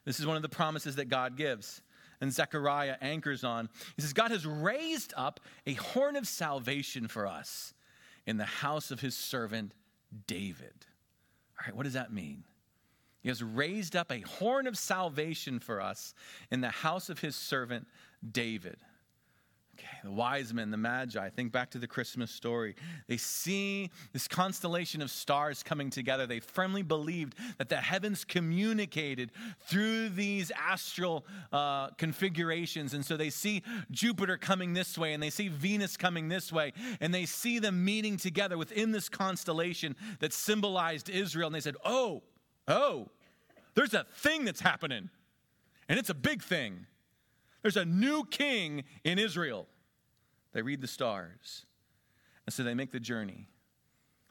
this 0.04 0.20
is 0.20 0.26
one 0.26 0.36
of 0.36 0.42
the 0.42 0.48
promises 0.48 0.96
that 0.96 1.08
God 1.08 1.36
gives. 1.36 1.82
And 2.20 2.32
Zechariah 2.32 2.96
anchors 3.00 3.44
on. 3.44 3.68
He 3.94 4.02
says, 4.02 4.12
God 4.12 4.32
has 4.32 4.44
raised 4.44 5.14
up 5.16 5.38
a 5.66 5.74
horn 5.74 6.16
of 6.16 6.26
salvation 6.26 7.06
for 7.06 7.28
us 7.28 7.74
in 8.26 8.38
the 8.38 8.44
house 8.44 8.90
of 8.90 9.00
his 9.00 9.16
servant 9.16 9.72
David. 10.26 10.74
All 11.58 11.66
right, 11.66 11.76
what 11.76 11.84
does 11.84 11.92
that 11.92 12.12
mean? 12.12 12.42
He 13.28 13.30
has 13.30 13.42
raised 13.42 13.94
up 13.94 14.10
a 14.10 14.20
horn 14.20 14.66
of 14.66 14.78
salvation 14.78 15.60
for 15.60 15.82
us 15.82 16.14
in 16.50 16.62
the 16.62 16.70
house 16.70 17.10
of 17.10 17.18
his 17.18 17.36
servant 17.36 17.86
David. 18.32 18.78
Okay, 19.78 19.98
the 20.02 20.10
wise 20.10 20.54
men, 20.54 20.70
the 20.70 20.78
magi, 20.78 21.28
think 21.28 21.52
back 21.52 21.68
to 21.72 21.78
the 21.78 21.86
Christmas 21.86 22.30
story. 22.30 22.74
They 23.06 23.18
see 23.18 23.90
this 24.14 24.28
constellation 24.28 25.02
of 25.02 25.10
stars 25.10 25.62
coming 25.62 25.90
together. 25.90 26.26
They 26.26 26.40
firmly 26.40 26.80
believed 26.80 27.34
that 27.58 27.68
the 27.68 27.76
heavens 27.76 28.24
communicated 28.24 29.30
through 29.66 30.08
these 30.08 30.50
astral 30.52 31.26
uh, 31.52 31.88
configurations. 31.98 32.94
And 32.94 33.04
so 33.04 33.18
they 33.18 33.28
see 33.28 33.62
Jupiter 33.90 34.38
coming 34.38 34.72
this 34.72 34.96
way, 34.96 35.12
and 35.12 35.22
they 35.22 35.28
see 35.28 35.48
Venus 35.48 35.98
coming 35.98 36.28
this 36.28 36.50
way, 36.50 36.72
and 36.98 37.12
they 37.12 37.26
see 37.26 37.58
them 37.58 37.84
meeting 37.84 38.16
together 38.16 38.56
within 38.56 38.90
this 38.90 39.10
constellation 39.10 39.96
that 40.20 40.32
symbolized 40.32 41.10
Israel. 41.10 41.48
And 41.48 41.54
they 41.54 41.60
said, 41.60 41.76
Oh, 41.84 42.22
Oh, 42.68 43.08
there's 43.78 43.94
a 43.94 44.04
thing 44.12 44.44
that's 44.44 44.60
happening, 44.60 45.08
and 45.88 46.00
it's 46.00 46.10
a 46.10 46.14
big 46.14 46.42
thing. 46.42 46.86
There's 47.62 47.76
a 47.76 47.84
new 47.84 48.24
king 48.24 48.82
in 49.04 49.20
Israel. 49.20 49.68
They 50.52 50.62
read 50.62 50.80
the 50.80 50.88
stars, 50.88 51.64
and 52.44 52.52
so 52.52 52.64
they 52.64 52.74
make 52.74 52.90
the 52.90 52.98
journey. 52.98 53.46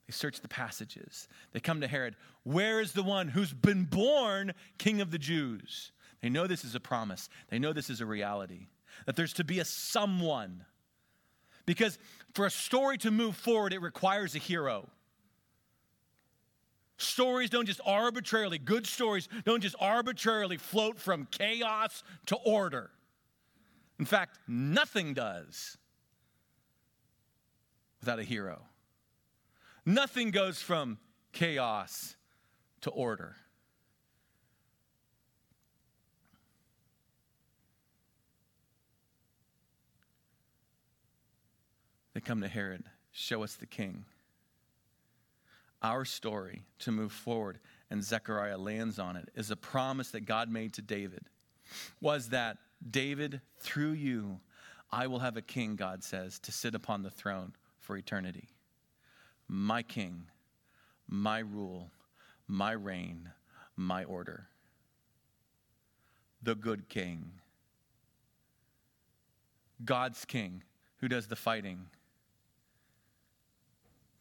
They 0.05 0.11
search 0.11 0.41
the 0.41 0.49
passages. 0.49 1.29
They 1.53 1.61
come 1.61 1.79
to 1.79 1.87
Herod. 1.87 2.17
Where 2.43 2.81
is 2.81 2.91
the 2.91 3.03
one 3.03 3.29
who's 3.29 3.53
been 3.53 3.85
born 3.85 4.51
king 4.77 4.99
of 4.99 5.11
the 5.11 5.17
Jews? 5.17 5.93
They 6.21 6.27
know 6.27 6.45
this 6.45 6.65
is 6.65 6.75
a 6.75 6.81
promise, 6.81 7.29
they 7.47 7.57
know 7.57 7.71
this 7.71 7.89
is 7.89 8.01
a 8.01 8.05
reality, 8.05 8.67
that 9.05 9.15
there's 9.15 9.33
to 9.33 9.45
be 9.45 9.59
a 9.59 9.65
someone. 9.65 10.65
Because 11.65 11.97
for 12.33 12.45
a 12.45 12.51
story 12.51 12.97
to 12.97 13.11
move 13.11 13.37
forward, 13.37 13.71
it 13.71 13.81
requires 13.81 14.35
a 14.35 14.39
hero. 14.39 14.89
Stories 16.97 17.51
don't 17.51 17.67
just 17.67 17.81
arbitrarily, 17.85 18.57
good 18.57 18.87
stories 18.87 19.29
don't 19.45 19.61
just 19.61 19.75
arbitrarily 19.79 20.57
float 20.57 20.99
from 20.99 21.27
chaos 21.29 22.03
to 22.25 22.35
order. 22.37 22.89
In 23.99 24.05
fact, 24.05 24.39
nothing 24.47 25.13
does 25.13 25.77
without 27.99 28.19
a 28.19 28.23
hero. 28.23 28.63
Nothing 29.85 30.31
goes 30.31 30.61
from 30.61 30.97
chaos 31.33 32.15
to 32.81 32.89
order. 32.89 33.35
They 42.15 42.21
come 42.21 42.41
to 42.41 42.47
Herod, 42.47 42.83
show 43.11 43.43
us 43.43 43.53
the 43.53 43.67
king 43.67 44.05
our 45.81 46.05
story 46.05 46.63
to 46.79 46.91
move 46.91 47.11
forward, 47.11 47.59
and 47.89 48.03
Zechariah 48.03 48.57
lands 48.57 48.99
on 48.99 49.15
it, 49.15 49.29
is 49.35 49.51
a 49.51 49.55
promise 49.55 50.11
that 50.11 50.25
God 50.25 50.49
made 50.49 50.73
to 50.73 50.81
David 50.81 51.29
was 52.01 52.29
that 52.29 52.57
David, 52.89 53.41
through 53.59 53.91
you, 53.91 54.39
I 54.91 55.07
will 55.07 55.19
have 55.19 55.37
a 55.37 55.41
king, 55.41 55.75
God 55.75 56.03
says, 56.03 56.39
to 56.39 56.51
sit 56.51 56.75
upon 56.75 57.03
the 57.03 57.09
throne 57.09 57.53
for 57.79 57.97
eternity. 57.97 58.49
My 59.47 59.83
king, 59.83 60.23
my 61.07 61.39
rule, 61.39 61.91
my 62.47 62.71
reign, 62.71 63.31
my 63.75 64.03
order. 64.03 64.47
The 66.41 66.55
good 66.55 66.89
king. 66.89 67.31
God's 69.83 70.25
king 70.25 70.63
who 70.97 71.07
does 71.07 71.27
the 71.27 71.35
fighting. 71.35 71.87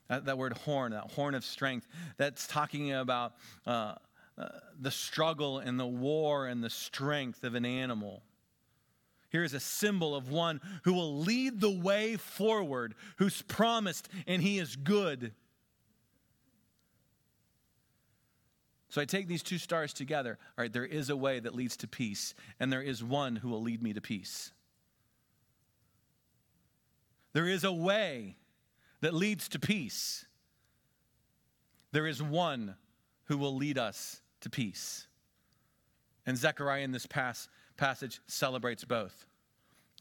That, 0.08 0.26
that 0.26 0.38
word 0.38 0.52
horn, 0.58 0.92
that 0.92 1.10
horn 1.12 1.34
of 1.34 1.44
strength, 1.44 1.86
that's 2.16 2.46
talking 2.46 2.92
about 2.92 3.34
uh, 3.66 3.94
uh, 4.38 4.48
the 4.80 4.90
struggle 4.90 5.58
and 5.58 5.80
the 5.80 5.86
war 5.86 6.46
and 6.46 6.62
the 6.62 6.70
strength 6.70 7.42
of 7.44 7.54
an 7.54 7.64
animal. 7.64 8.22
Here 9.30 9.42
is 9.42 9.54
a 9.54 9.60
symbol 9.60 10.14
of 10.14 10.30
one 10.30 10.60
who 10.84 10.94
will 10.94 11.18
lead 11.18 11.60
the 11.60 11.70
way 11.70 12.16
forward, 12.16 12.94
who's 13.16 13.42
promised, 13.42 14.08
and 14.26 14.40
he 14.40 14.58
is 14.58 14.76
good. 14.76 15.32
So 18.88 19.02
I 19.02 19.04
take 19.04 19.26
these 19.26 19.42
two 19.42 19.58
stars 19.58 19.92
together. 19.92 20.38
All 20.56 20.62
right, 20.62 20.72
there 20.72 20.86
is 20.86 21.10
a 21.10 21.16
way 21.16 21.40
that 21.40 21.54
leads 21.54 21.76
to 21.78 21.88
peace, 21.88 22.34
and 22.60 22.72
there 22.72 22.80
is 22.80 23.02
one 23.02 23.36
who 23.36 23.48
will 23.48 23.60
lead 23.60 23.82
me 23.82 23.92
to 23.92 24.00
peace. 24.00 24.52
There 27.32 27.48
is 27.48 27.64
a 27.64 27.72
way 27.72 28.36
that 29.00 29.14
leads 29.14 29.48
to 29.50 29.58
peace. 29.58 30.24
There 31.92 32.06
is 32.06 32.22
one 32.22 32.76
who 33.24 33.38
will 33.38 33.54
lead 33.54 33.78
us 33.78 34.20
to 34.40 34.50
peace. 34.50 35.06
And 36.26 36.36
Zechariah 36.36 36.82
in 36.82 36.92
this 36.92 37.06
pass, 37.06 37.48
passage 37.76 38.20
celebrates 38.26 38.84
both. 38.84 39.26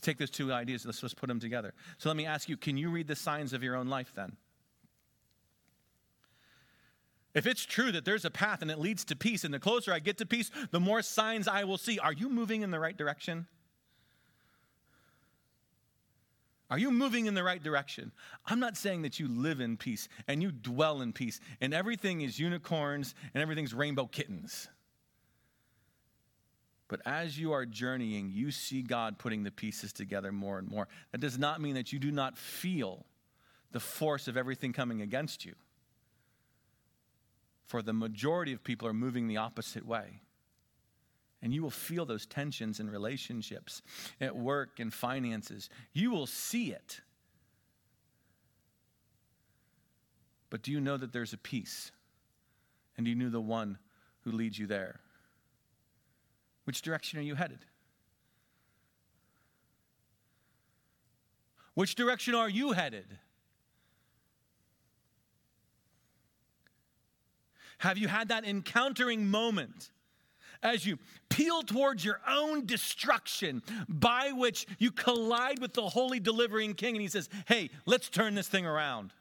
Take 0.01 0.17
those 0.17 0.29
two 0.29 0.51
ideas, 0.51 0.86
let's 0.86 1.01
just 1.01 1.17
put 1.17 1.27
them 1.27 1.39
together. 1.39 1.73
So 1.97 2.10
let 2.10 2.17
me 2.17 2.25
ask 2.25 2.49
you 2.49 2.58
can 2.58 2.77
you 2.77 2.89
read 2.89 3.08
the 3.08 3.15
signs 3.15 3.53
of 3.53 3.63
your 3.63 3.75
own 3.75 3.88
life 3.88 4.12
then? 4.15 4.38
If 7.34 7.45
it's 7.45 7.65
true 7.65 7.91
that 7.91 8.05
there's 8.05 8.23
a 8.23 8.31
path 8.31 8.62
and 8.62 8.71
it 8.71 8.79
leads 8.79 9.03
to 9.05 9.15
peace, 9.15 9.43
and 9.43 9.53
the 9.53 9.60
closer 9.60 9.91
I 9.91 9.99
get 9.99 10.17
to 10.19 10.25
peace, 10.25 10.49
the 10.71 10.79
more 10.79 11.01
signs 11.01 11.49
I 11.49 11.65
will 11.65 11.77
see, 11.77 11.99
are 11.99 12.13
you 12.13 12.29
moving 12.29 12.62
in 12.62 12.71
the 12.71 12.79
right 12.79 12.95
direction? 12.95 13.47
Are 16.69 16.80
you 16.80 16.89
moving 16.89 17.28
in 17.28 17.36
the 17.36 17.43
right 17.43 17.62
direction? 17.62 18.12
I'm 18.45 18.60
not 18.60 18.75
saying 18.75 19.04
that 19.04 19.19
you 19.19 19.28
live 19.28 19.60
in 19.60 19.78
peace 19.78 20.10
and 20.28 20.41
you 20.41 20.51
dwell 20.51 21.01
in 21.01 21.13
peace 21.13 21.39
and 21.62 21.73
everything 21.73 22.21
is 22.21 22.39
unicorns 22.39 23.13
and 23.34 23.41
everything's 23.41 23.73
rainbow 23.73 24.08
kittens. 24.08 24.67
But 26.88 27.01
as 27.06 27.38
you 27.38 27.51
are 27.51 27.65
journeying, 27.65 28.32
you 28.32 28.51
see 28.51 28.82
God 28.82 29.17
putting 29.17 29.43
the 29.43 29.51
pieces 29.51 29.91
together 29.91 30.32
more 30.32 30.60
and 30.60 30.69
more. 30.69 30.88
That 31.12 31.21
does 31.21 31.38
not 31.38 31.62
mean 31.62 31.75
that 31.75 31.91
you 31.93 31.99
do 31.99 32.12
not 32.12 32.38
feel 32.38 33.06
the 33.71 33.80
force 33.80 34.28
of 34.28 34.38
everything 34.38 34.73
coming 34.73 35.01
against 35.01 35.45
you. 35.45 35.54
For 37.65 37.82
the 37.82 37.93
majority 37.93 38.54
of 38.54 38.63
people 38.63 38.88
are 38.88 38.93
moving 38.93 39.28
the 39.28 39.38
opposite 39.38 39.86
way. 39.86 40.21
And 41.45 41.53
you 41.53 41.62
will 41.62 41.69
feel 41.69 42.08
those 42.08 42.25
tensions 42.25 42.79
in 42.79 42.89
relationships, 42.89 43.84
at 44.19 44.36
work 44.36 44.79
and 44.79 44.91
finances. 44.91 45.69
You 45.93 46.10
will 46.10 46.25
see 46.25 46.71
it. 46.71 47.01
But 50.49 50.63
do 50.63 50.71
you 50.71 50.81
know 50.81 50.97
that 50.97 51.13
there's 51.13 51.34
a 51.34 51.38
peace? 51.38 51.91
And 52.97 53.08
you 53.08 53.13
know 53.13 53.29
the 53.29 53.39
one 53.39 53.77
who 54.21 54.31
leads 54.31 54.58
you 54.58 54.65
there? 54.65 54.99
Which 56.63 56.81
direction 56.81 57.19
are 57.19 57.21
you 57.21 57.36
headed? 57.36 57.60
Which 61.75 61.93
direction 61.93 62.34
are 62.34 62.49
you 62.49 62.71
headed? 62.71 63.19
Have 67.77 67.99
you 67.99 68.08
had 68.08 68.29
that 68.29 68.45
encountering 68.45 69.27
moment 69.27 69.91
as 70.63 70.85
you 70.85 70.97
peel 71.29 71.61
towards 71.61 72.03
your 72.03 72.21
own 72.27 72.65
destruction 72.65 73.61
by 73.87 74.31
which 74.33 74.65
you 74.79 74.91
collide 74.91 75.59
with 75.59 75.73
the 75.73 75.89
holy 75.89 76.19
delivering 76.19 76.73
king 76.73 76.95
and 76.95 77.01
he 77.01 77.07
says, 77.07 77.29
Hey, 77.47 77.69
let's 77.85 78.09
turn 78.09 78.35
this 78.35 78.47
thing 78.47 78.65
around? 78.65 79.11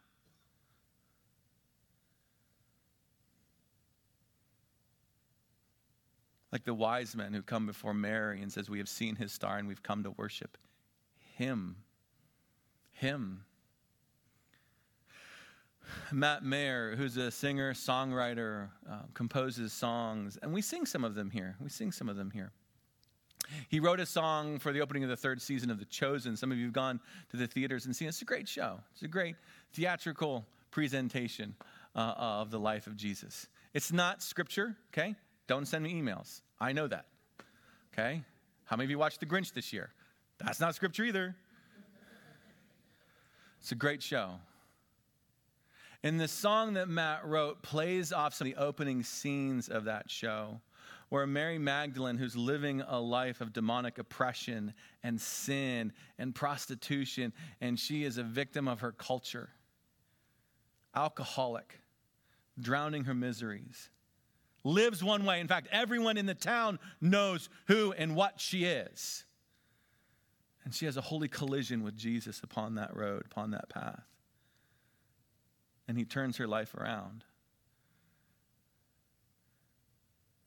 Like 6.53 6.65
the 6.65 6.75
wise 6.75 7.17
men 7.17 7.33
who 7.33 7.43
come 7.43 7.67
before 7.67 7.95
Mary 7.95 8.41
and 8.41 8.53
says, 8.53 8.71
We 8.71 8.79
have 8.79 8.89
seen 8.89 9.17
his 9.17 9.33
star 9.33 9.59
and 9.59 9.67
we've 9.67 9.83
come 9.83 10.05
to 10.05 10.13
worship 10.13 10.57
him. 11.35 11.77
Him. 12.93 13.45
Matt 16.13 16.45
Maher, 16.45 16.95
who's 16.97 17.17
a 17.17 17.31
singer, 17.31 17.75
songwriter, 17.75 18.69
uh, 18.91 19.01
composes 19.15 19.73
songs, 19.73 20.39
and 20.43 20.53
we 20.53 20.63
sing 20.63 20.87
some 20.87 21.05
of 21.05 21.15
them 21.15 21.31
here. 21.31 21.57
We 21.61 21.69
sing 21.69 21.93
some 21.93 22.09
of 22.09 22.17
them 22.17 22.31
here. 22.31 22.53
He 23.69 23.81
wrote 23.81 24.01
a 24.01 24.07
song 24.07 24.59
for 24.59 24.73
the 24.73 24.81
opening 24.81 25.03
of 25.03 25.11
the 25.11 25.17
third 25.17 25.41
season 25.43 25.71
of 25.71 25.79
The 25.79 25.85
Chosen. 25.85 26.37
Some 26.37 26.51
of 26.51 26.59
you 26.59 26.65
have 26.65 26.73
gone 26.73 27.01
to 27.31 27.37
the 27.37 27.47
theaters 27.47 27.87
and 27.87 27.95
seen 27.95 28.07
it. 28.07 28.11
It's 28.11 28.23
a 28.23 28.25
great 28.25 28.49
show. 28.49 28.81
It's 28.93 29.03
a 29.03 29.09
great 29.09 29.37
theatrical 29.73 30.47
presentation 30.71 31.55
uh, 31.95 32.15
of 32.17 32.51
the 32.51 32.59
life 32.59 32.87
of 32.87 32.97
Jesus. 32.97 33.49
It's 33.75 33.93
not 33.93 34.23
scripture, 34.23 34.77
okay? 34.93 35.15
Don't 35.47 35.67
send 35.67 35.85
me 35.85 36.01
emails. 36.01 36.41
I 36.61 36.73
know 36.73 36.87
that, 36.87 37.07
okay? 37.93 38.23
How 38.65 38.77
many 38.77 38.87
of 38.87 38.91
you 38.91 38.99
watched 38.99 39.21
The 39.21 39.27
Grinch 39.27 39.53
this 39.53 39.73
year? 39.73 39.91
That's 40.39 40.61
not 40.61 40.75
scripture 40.75 41.05
either. 41.05 41.37
It's 43.61 43.73
a 43.73 43.77
great 43.77 44.03
show. 44.03 44.35
And 46.05 46.21
the 46.21 46.29
song 46.29 46.75
that 46.75 46.91
Matt 46.91 47.25
wrote 47.25 47.63
plays 47.63 48.13
off 48.13 48.35
some 48.35 48.47
of 48.47 48.55
the 48.55 48.61
opening 48.61 49.03
scenes 49.03 49.71
of 49.71 49.85
that 49.85 50.11
show, 50.11 50.61
where 51.09 51.27
Mary 51.27 51.57
Magdalene, 51.57 52.19
who's 52.19 52.37
living 52.37 52.83
a 52.83 53.01
life 53.01 53.41
of 53.41 53.55
demonic 53.55 53.97
oppression 53.97 54.75
and 55.03 55.19
sin 55.19 55.95
and 56.19 56.35
prostitution, 56.35 57.33
and 57.63 57.81
she 57.81 58.05
is 58.05 58.19
a 58.19 58.23
victim 58.23 58.69
of 58.69 58.81
her 58.81 58.93
culture, 58.93 59.49
alcoholic, 60.95 61.81
drowning 62.61 63.05
her 63.05 63.15
miseries, 63.15 63.89
lives 64.63 65.03
one 65.03 65.25
way. 65.25 65.41
In 65.41 65.49
fact, 65.49 65.69
everyone 65.73 66.19
in 66.19 66.27
the 66.27 66.35
town 66.35 66.79
knows 67.01 67.49
who 67.67 67.93
and 67.93 68.15
what 68.15 68.39
she 68.39 68.67
is. 68.67 69.25
And 70.65 70.75
she 70.75 70.85
has 70.85 70.99
a 70.99 71.03
holy 71.03 71.29
collision 71.29 71.83
with 71.83 71.97
Jesus 71.97 72.41
upon 72.43 72.75
that 72.75 72.95
road, 72.95 73.23
upon 73.25 73.53
that 73.53 73.71
path 73.71 74.05
and 75.87 75.99
he 75.99 76.05
turns 76.05 76.37
her 76.39 76.47
life 76.47 76.75
around. 76.75 77.25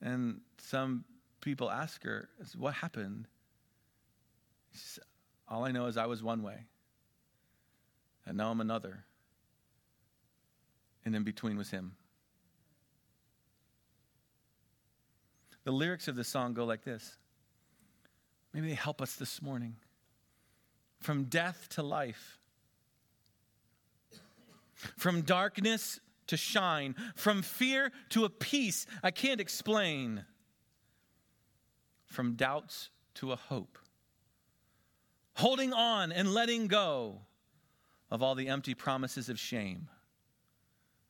And 0.02 0.41
some 0.58 1.06
people 1.41 1.69
ask 1.69 2.04
her, 2.04 2.30
What 2.58 2.76
happened? 2.76 3.28
Says, 4.71 5.04
All 5.47 5.65
I 5.65 5.71
know 5.71 5.86
is 5.86 5.97
I 5.97 6.06
was 6.06 6.21
one 6.21 6.43
way, 6.43 6.65
and 8.26 8.38
now 8.38 8.52
I'm 8.52 8.62
another. 8.62 9.06
And 11.06 11.15
in 11.15 11.23
between 11.23 11.58
was 11.58 11.69
him. 11.69 11.93
The 15.63 15.71
lyrics 15.71 16.08
of 16.08 16.15
the 16.15 16.23
song 16.23 16.54
go 16.54 16.65
like 16.65 16.84
this. 16.84 17.17
Maybe 18.54 18.69
they 18.69 18.73
help 18.73 19.02
us 19.02 19.15
this 19.15 19.41
morning. 19.41 19.76
From 21.00 21.26
death 21.26 21.67
to 21.71 21.84
life, 21.84 22.39
from 24.96 25.22
darkness 25.22 26.00
to 26.28 26.38
shine, 26.38 26.96
from 27.16 27.42
fear 27.42 27.92
to 28.10 28.26
a 28.26 28.30
peace 28.30 28.86
I 29.04 29.12
can't 29.12 29.42
explain, 29.42 30.26
from 32.06 32.36
doubts 32.36 32.90
to 33.16 33.32
a 33.32 33.36
hope, 33.36 33.78
holding 35.36 35.74
on 35.74 36.12
and 36.12 36.34
letting 36.34 36.68
go 36.68 37.22
of 38.10 38.22
all 38.22 38.36
the 38.36 38.48
empty 38.48 38.74
promises 38.74 39.30
of 39.30 39.40
shame. 39.40 39.90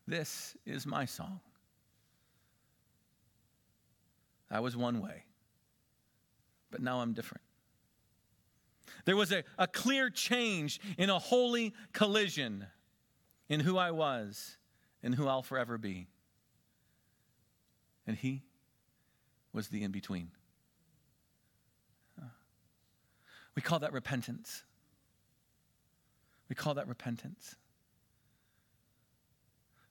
This 0.08 0.56
is 0.65 0.86
my 0.86 1.06
song. 1.06 1.41
I 4.49 4.62
was 4.62 4.77
one 4.77 5.01
way, 5.01 5.25
but 6.71 6.82
now 6.82 7.01
I'm 7.01 7.13
different. 7.13 7.43
There 9.03 9.17
was 9.17 9.32
a, 9.32 9.43
a 9.58 9.67
clear 9.67 10.10
change 10.10 10.80
in 10.97 11.10
a 11.10 11.19
holy 11.19 11.73
collision 11.91 12.65
in 13.49 13.62
who 13.62 13.77
I 13.77 13.91
was 13.91 14.57
and 15.03 15.15
who 15.15 15.27
I'll 15.27 15.43
forever 15.43 15.77
be. 15.77 16.07
And 18.05 18.17
He 18.17 18.43
was 19.53 19.67
the 19.69 19.83
in 19.83 19.91
between. 19.91 20.31
We 23.57 23.62
call 23.63 23.79
that 23.79 23.91
repentance. 23.91 24.63
We 26.47 26.55
call 26.55 26.75
that 26.75 26.88
repentance. 26.88 27.55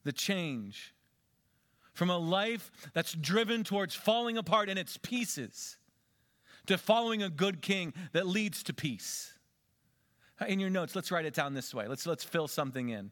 The 0.05 0.13
change 0.13 0.95
from 1.93 2.09
a 2.09 2.17
life 2.17 2.71
that's 2.93 3.13
driven 3.13 3.65
towards 3.65 3.93
falling 3.93 4.39
apart 4.39 4.69
in 4.69 4.79
its 4.79 4.97
pieces 4.99 5.79
to 6.67 6.79
following 6.79 7.25
a 7.25 7.29
good 7.29 7.61
king 7.61 7.93
that 8.13 8.25
leads 8.25 8.63
to 8.63 8.73
peace. 8.73 9.33
In 10.47 10.61
your 10.61 10.71
notes, 10.71 10.95
let's 10.95 11.11
write 11.11 11.25
it 11.25 11.35
down 11.35 11.55
this 11.55 11.75
way. 11.75 11.89
Let's, 11.89 12.07
let's 12.07 12.23
fill 12.23 12.47
something 12.47 12.91
in. 12.91 13.11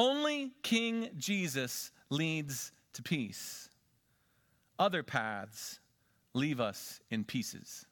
Only 0.00 0.52
King 0.62 1.10
Jesus 1.18 1.90
leads 2.08 2.72
to 2.94 3.02
peace. 3.02 3.68
Other 4.78 5.02
paths 5.02 5.78
leave 6.32 6.58
us 6.58 7.02
in 7.10 7.22
pieces. 7.22 7.84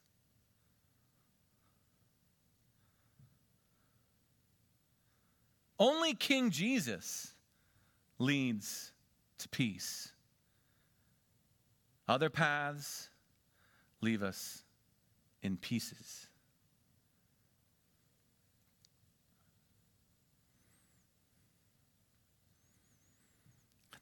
Only 5.78 6.14
King 6.14 6.50
Jesus 6.50 7.34
leads 8.18 8.90
to 9.36 9.48
peace. 9.50 10.10
Other 12.08 12.30
paths 12.30 13.10
leave 14.00 14.22
us 14.22 14.62
in 15.42 15.58
pieces. 15.58 16.27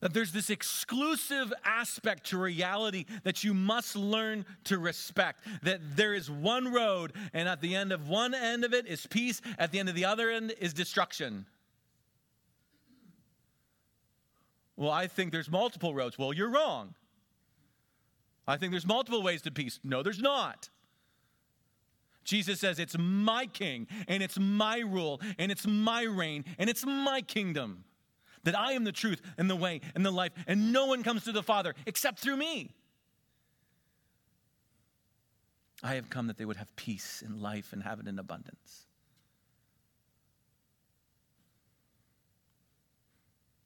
That 0.07 0.15
there's 0.15 0.31
this 0.31 0.51
exclusive 0.51 1.53
aspect 1.65 2.27
to 2.27 2.39
reality 2.39 3.07
that 3.25 3.43
you 3.43 3.53
must 3.53 3.97
learn 3.97 4.47
to 4.63 4.79
respect. 4.79 5.41
That 5.65 5.81
there 5.97 6.15
is 6.15 6.31
one 6.31 6.73
road, 6.73 7.13
and 7.35 7.49
at 7.49 7.61
the 7.61 7.75
end 7.75 7.91
of 7.91 8.09
one 8.09 8.33
end 8.33 8.63
of 8.65 8.73
it 8.73 8.87
is 8.87 9.05
peace, 9.05 9.43
at 9.59 9.73
the 9.73 9.81
end 9.81 9.89
of 9.89 9.97
the 9.97 10.05
other 10.05 10.31
end 10.31 10.55
is 10.61 10.73
destruction. 10.73 11.45
Well, 14.77 14.93
I 14.93 15.09
think 15.09 15.33
there's 15.33 15.51
multiple 15.51 15.93
roads. 15.93 16.17
Well, 16.17 16.33
you're 16.33 16.51
wrong. 16.51 16.95
I 18.47 18.59
think 18.59 18.71
there's 18.71 18.87
multiple 18.87 19.25
ways 19.25 19.43
to 19.43 19.51
peace. 19.51 19.81
No, 19.83 20.05
there's 20.05 20.23
not. 20.23 20.69
Jesus 22.23 22.61
says, 22.61 22.79
It's 22.79 22.97
my 22.97 23.47
king, 23.47 23.89
and 24.07 24.23
it's 24.23 24.39
my 24.39 24.79
rule, 24.79 25.21
and 25.37 25.51
it's 25.51 25.67
my 25.67 26.05
reign, 26.05 26.45
and 26.59 26.71
it's 26.71 26.87
my 26.87 27.23
kingdom. 27.23 27.83
That 28.47 28.57
I 28.57 28.73
am 28.75 28.85
the 28.85 28.93
truth, 28.93 29.21
and 29.37 29.51
the 29.51 29.57
way, 29.57 29.81
and 29.97 30.07
the 30.07 30.13
life, 30.13 30.31
and 30.47 30.73
no 30.73 30.87
one 30.87 31.03
comes 31.03 31.25
to 31.25 31.33
the 31.33 31.43
Father 31.43 31.75
except 31.85 32.21
through 32.21 32.37
me. 32.37 32.71
I 35.83 35.97
have 35.97 36.09
come 36.11 36.29
that 36.29 36.39
they 36.39 36.45
would 36.45 36.57
have 36.57 36.75
peace 36.77 37.25
and 37.27 37.43
life 37.43 37.73
and 37.73 37.83
have 37.83 37.99
it 37.99 38.07
in 38.07 38.21
abundance. 38.21 38.87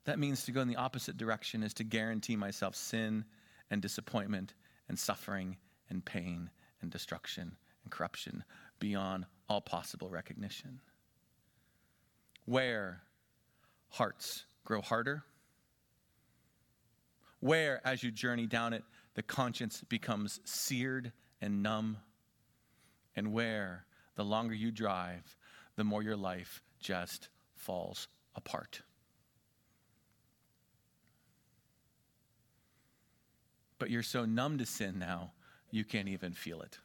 That 0.05 0.19
means 0.19 0.45
to 0.45 0.53
go 0.53 0.63
in 0.63 0.69
the 0.69 0.77
opposite 0.77 1.19
direction 1.19 1.63
is 1.63 1.75
to 1.75 1.85
guarantee 1.85 2.37
myself 2.37 2.75
sin 2.75 3.27
and 3.71 3.83
disappointment 3.83 4.55
and 4.89 4.99
suffering 4.99 5.59
and 5.91 6.03
pain 6.03 6.49
and 6.81 6.91
destruction 6.91 7.55
and 7.85 7.93
corruption 7.93 8.45
beyond 8.79 9.27
all 9.47 9.61
possible 9.61 10.09
recognition. 10.09 10.81
Where 12.47 13.03
hearts 13.91 14.47
grow 14.65 14.81
harder, 14.81 15.25
where 17.41 17.81
as 17.87 18.03
you 18.03 18.11
journey 18.11 18.47
down 18.47 18.73
it, 18.73 18.85
the 19.15 19.23
conscience 19.23 19.83
becomes 19.89 20.41
seared 20.45 21.13
and 21.41 21.63
numb, 21.63 21.97
and 23.17 23.33
where 23.33 23.87
the 24.17 24.25
longer 24.25 24.55
you 24.55 24.71
drive, 24.71 25.37
the 25.77 25.85
more 25.85 26.03
your 26.03 26.17
life 26.17 26.63
just 26.81 27.29
falls 27.57 28.09
apart. 28.35 28.83
but 33.81 33.91
you're 33.91 34.05
so 34.05 34.25
numb 34.25 34.59
to 34.59 34.67
sin 34.67 35.01
now, 35.01 35.33
you 35.73 35.85
can't 35.85 36.07
even 36.07 36.33
feel 36.33 36.61
it. 36.61 36.79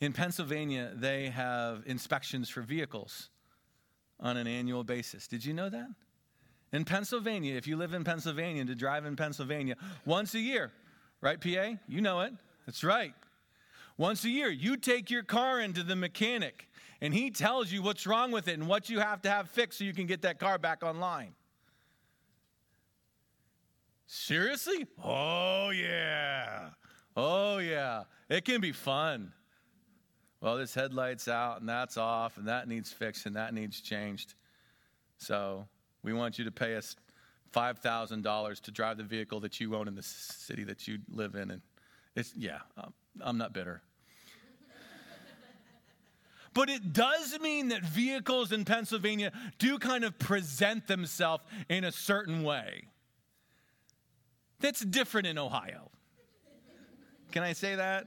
In 0.00 0.12
Pennsylvania, 0.12 0.92
they 0.94 1.28
have 1.28 1.82
inspections 1.86 2.48
for 2.48 2.62
vehicles 2.62 3.28
on 4.20 4.36
an 4.36 4.46
annual 4.46 4.84
basis. 4.84 5.26
Did 5.26 5.44
you 5.44 5.54
know 5.54 5.68
that? 5.68 5.88
In 6.72 6.84
Pennsylvania, 6.84 7.54
if 7.54 7.66
you 7.66 7.76
live 7.76 7.94
in 7.94 8.04
Pennsylvania, 8.04 8.64
to 8.64 8.74
drive 8.74 9.06
in 9.06 9.16
Pennsylvania, 9.16 9.76
once 10.04 10.34
a 10.34 10.40
year, 10.40 10.70
right, 11.20 11.40
PA? 11.40 11.78
You 11.86 12.00
know 12.00 12.20
it. 12.20 12.32
That's 12.66 12.84
right. 12.84 13.14
Once 13.96 14.24
a 14.24 14.28
year, 14.28 14.48
you 14.48 14.76
take 14.76 15.10
your 15.10 15.22
car 15.22 15.60
into 15.60 15.82
the 15.82 15.96
mechanic, 15.96 16.68
and 17.00 17.14
he 17.14 17.30
tells 17.30 17.72
you 17.72 17.82
what's 17.82 18.06
wrong 18.06 18.30
with 18.30 18.48
it 18.48 18.58
and 18.58 18.68
what 18.68 18.90
you 18.90 19.00
have 19.00 19.22
to 19.22 19.30
have 19.30 19.48
fixed 19.48 19.78
so 19.78 19.84
you 19.84 19.94
can 19.94 20.06
get 20.06 20.22
that 20.22 20.38
car 20.38 20.58
back 20.58 20.82
online. 20.82 21.34
Seriously? 24.06 24.86
Oh, 25.02 25.70
yeah. 25.70 26.70
Oh, 27.16 27.58
yeah. 27.58 28.04
It 28.28 28.44
can 28.44 28.60
be 28.60 28.72
fun. 28.72 29.32
Well, 30.40 30.56
this 30.56 30.74
headlight's 30.74 31.26
out 31.26 31.60
and 31.60 31.68
that's 31.68 31.96
off 31.96 32.36
and 32.36 32.46
that 32.46 32.68
needs 32.68 32.92
fixed 32.92 33.26
and 33.26 33.34
that 33.36 33.52
needs 33.52 33.80
changed. 33.80 34.34
So 35.18 35.66
we 36.02 36.12
want 36.12 36.38
you 36.38 36.44
to 36.44 36.52
pay 36.52 36.76
us 36.76 36.94
$5,000 37.52 38.60
to 38.60 38.70
drive 38.70 38.98
the 38.98 39.02
vehicle 39.02 39.40
that 39.40 39.58
you 39.58 39.74
own 39.74 39.88
in 39.88 39.94
the 39.94 40.02
city 40.02 40.64
that 40.64 40.86
you 40.86 40.98
live 41.10 41.34
in. 41.34 41.50
And 41.50 41.62
it's, 42.14 42.34
yeah, 42.36 42.58
um, 42.76 42.92
I'm 43.20 43.36
not 43.36 43.52
bitter. 43.52 43.82
but 46.54 46.68
it 46.68 46.92
does 46.92 47.38
mean 47.40 47.68
that 47.68 47.82
vehicles 47.82 48.52
in 48.52 48.64
Pennsylvania 48.64 49.32
do 49.58 49.78
kind 49.78 50.04
of 50.04 50.18
present 50.20 50.86
themselves 50.86 51.42
in 51.68 51.82
a 51.82 51.90
certain 51.90 52.44
way. 52.44 52.84
That's 54.60 54.80
different 54.80 55.26
in 55.26 55.36
Ohio. 55.38 55.90
Can 57.32 57.42
I 57.42 57.52
say 57.52 57.74
that? 57.74 58.06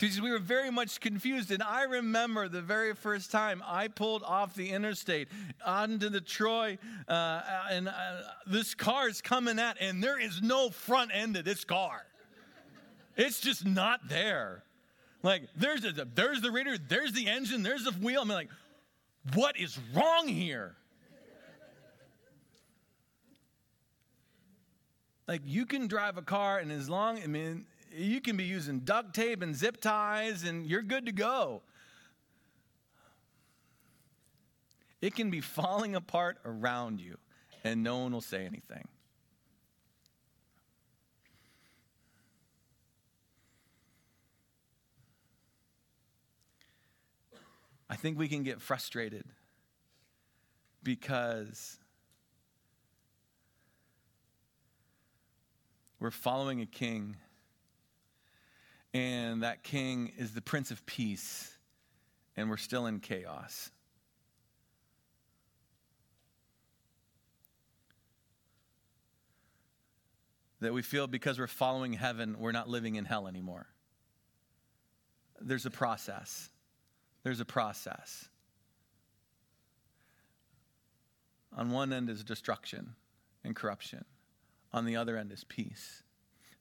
Because 0.00 0.18
we 0.18 0.30
were 0.30 0.38
very 0.38 0.70
much 0.70 0.98
confused. 0.98 1.50
And 1.50 1.62
I 1.62 1.82
remember 1.82 2.48
the 2.48 2.62
very 2.62 2.94
first 2.94 3.30
time 3.30 3.62
I 3.66 3.88
pulled 3.88 4.22
off 4.22 4.54
the 4.54 4.70
interstate 4.70 5.28
onto 5.64 6.08
the 6.08 6.22
Troy, 6.22 6.78
uh, 7.06 7.42
and 7.70 7.86
uh, 7.88 7.92
this 8.46 8.74
car 8.74 9.08
is 9.08 9.20
coming 9.20 9.58
at, 9.58 9.76
and 9.78 10.02
there 10.02 10.18
is 10.18 10.40
no 10.40 10.70
front 10.70 11.10
end 11.12 11.34
to 11.34 11.42
this 11.42 11.64
car. 11.64 12.06
It's 13.14 13.40
just 13.40 13.66
not 13.66 14.08
there. 14.08 14.64
Like, 15.22 15.42
there's, 15.54 15.84
a, 15.84 16.08
there's 16.14 16.40
the 16.40 16.50
radiator, 16.50 16.82
there's 16.88 17.12
the 17.12 17.28
engine, 17.28 17.62
there's 17.62 17.84
the 17.84 17.92
wheel. 17.92 18.22
I'm 18.22 18.28
like, 18.28 18.48
what 19.34 19.58
is 19.58 19.78
wrong 19.94 20.28
here? 20.28 20.76
Like 25.28 25.42
you 25.44 25.66
can 25.66 25.86
drive 25.86 26.16
a 26.16 26.22
car, 26.22 26.58
and 26.58 26.72
as 26.72 26.88
long, 26.88 27.22
I 27.22 27.26
mean, 27.26 27.66
you 27.92 28.20
can 28.20 28.36
be 28.36 28.44
using 28.44 28.80
duct 28.80 29.14
tape 29.14 29.42
and 29.42 29.54
zip 29.54 29.80
ties, 29.80 30.44
and 30.44 30.66
you're 30.66 30.82
good 30.82 31.06
to 31.06 31.12
go. 31.12 31.62
It 35.00 35.14
can 35.14 35.30
be 35.30 35.40
falling 35.40 35.94
apart 35.94 36.38
around 36.44 37.00
you, 37.00 37.16
and 37.64 37.82
no 37.82 37.98
one 37.98 38.12
will 38.12 38.20
say 38.20 38.44
anything. 38.44 38.86
I 47.88 47.96
think 47.96 48.18
we 48.18 48.28
can 48.28 48.44
get 48.44 48.60
frustrated 48.60 49.24
because 50.82 51.80
We're 56.00 56.10
following 56.10 56.62
a 56.62 56.66
king, 56.66 57.16
and 58.92 59.42
that 59.42 59.62
king 59.62 60.12
is 60.16 60.32
the 60.32 60.40
Prince 60.40 60.70
of 60.70 60.84
Peace, 60.86 61.56
and 62.36 62.50
we're 62.50 62.56
still 62.56 62.86
in 62.86 63.00
chaos. 63.00 63.70
That 70.60 70.74
we 70.74 70.82
feel 70.82 71.06
because 71.06 71.38
we're 71.38 71.46
following 71.46 71.94
heaven, 71.94 72.36
we're 72.38 72.52
not 72.52 72.68
living 72.68 72.96
in 72.96 73.04
hell 73.04 73.26
anymore. 73.26 73.66
There's 75.40 75.64
a 75.64 75.70
process. 75.70 76.50
There's 77.22 77.40
a 77.40 77.46
process. 77.46 78.28
On 81.56 81.70
one 81.70 81.92
end 81.92 82.10
is 82.10 82.22
destruction 82.22 82.94
and 83.42 83.56
corruption 83.56 84.04
on 84.72 84.84
the 84.84 84.96
other 84.96 85.16
end 85.16 85.32
is 85.32 85.44
peace. 85.44 86.02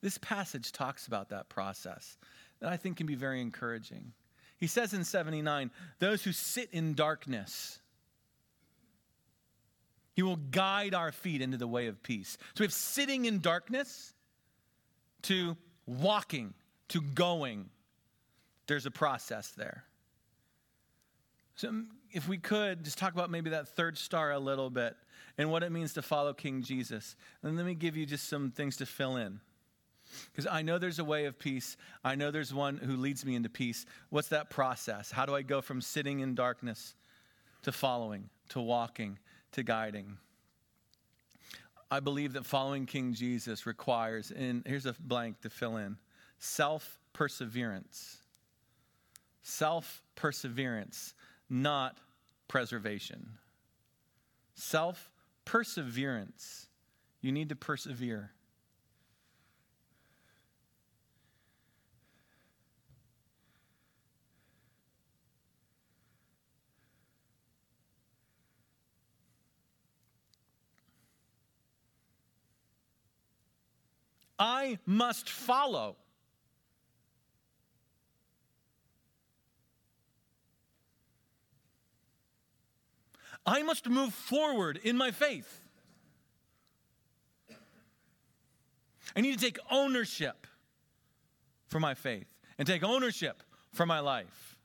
This 0.02 0.18
passage 0.18 0.72
talks 0.72 1.08
about 1.08 1.30
that 1.30 1.50
process 1.50 2.18
that 2.60 2.70
I 2.70 2.78
think 2.78 2.98
can 2.98 3.08
be 3.08 3.16
very 3.16 3.42
encouraging. 3.42 4.14
He 4.58 4.68
says 4.68 4.94
in 4.94 5.04
79, 5.04 5.72
those 6.00 6.24
who 6.24 6.32
sit 6.32 6.70
in 6.72 6.94
darkness, 6.94 7.80
he 10.14 10.22
will 10.22 10.38
guide 10.38 10.94
our 10.94 11.12
feet 11.12 11.42
into 11.42 11.58
the 11.58 11.68
way 11.68 11.88
of 11.88 12.04
peace. 12.04 12.38
So 12.56 12.62
we 12.62 12.66
have 12.66 12.74
sitting 12.74 13.26
in 13.26 13.40
darkness 13.40 14.14
to 15.24 15.56
walking 15.86 16.54
to 16.90 17.02
going. 17.02 17.70
There's 18.68 18.86
a 18.86 18.92
process 18.92 19.52
there. 19.52 19.86
So 21.56 21.84
if 22.12 22.28
we 22.28 22.38
could 22.38 22.84
just 22.84 22.98
talk 22.98 23.14
about 23.14 23.30
maybe 23.30 23.52
that 23.52 23.70
third 23.70 23.98
star 23.98 24.32
a 24.32 24.40
little 24.40 24.70
bit 24.70 24.96
and 25.38 25.50
what 25.52 25.64
it 25.64 25.72
means 25.72 25.94
to 25.94 26.02
follow 26.02 26.34
King 26.34 26.64
Jesus. 26.64 27.16
And 27.44 27.56
let 27.56 27.66
me 27.66 27.74
give 27.74 27.96
you 27.96 28.06
just 28.06 28.28
some 28.28 28.52
things 28.52 28.78
to 28.78 28.86
fill 28.86 29.16
in. 29.16 29.40
Because 30.32 30.48
I 30.48 30.62
know 30.62 30.78
there's 30.78 31.00
a 31.00 31.04
way 31.04 31.26
of 31.26 31.38
peace. 31.40 31.78
I 32.04 32.16
know 32.16 32.32
there's 32.32 32.54
one 32.54 32.78
who 32.78 32.96
leads 32.96 33.26
me 33.26 33.36
into 33.36 33.50
peace. 33.50 33.86
What's 34.10 34.30
that 34.30 34.50
process? 34.50 35.12
How 35.12 35.26
do 35.26 35.36
I 35.36 35.42
go 35.42 35.62
from 35.62 35.82
sitting 35.82 36.20
in 36.20 36.36
darkness 36.36 36.96
to 37.64 37.72
following, 37.72 38.30
to 38.50 38.62
walking, 38.62 39.20
to 39.54 39.64
guiding? 39.64 40.18
I 41.92 42.00
believe 42.00 42.34
that 42.34 42.46
following 42.46 42.86
King 42.86 43.14
Jesus 43.14 43.66
requires, 43.66 44.32
and 44.32 44.64
here's 44.66 44.86
a 44.86 44.96
blank 45.00 45.42
to 45.42 45.50
fill 45.50 45.78
in 45.78 45.98
self 46.38 47.00
perseverance. 47.14 48.18
Self 49.42 50.04
perseverance, 50.16 51.14
not 51.50 51.98
preservation. 52.48 53.30
Self 54.54 55.12
perseverance. 55.46 56.68
You 57.22 57.32
need 57.32 57.50
to 57.50 57.56
persevere. 57.56 58.32
I 74.40 74.80
must 74.86 75.30
follow. 75.30 75.98
I 83.46 83.64
must 83.64 83.90
move 83.90 84.14
forward 84.14 84.80
in 84.84 84.96
my 84.96 85.12
faith. 85.12 85.62
I 89.16 89.22
need 89.22 89.38
to 89.38 89.44
take 89.44 89.58
ownership 89.70 90.48
for 91.68 91.80
my 91.80 91.94
faith 91.94 92.32
and 92.58 92.68
take 92.68 92.84
ownership 92.84 93.44
for 93.74 93.86
my 93.86 94.00
life. 94.00 94.58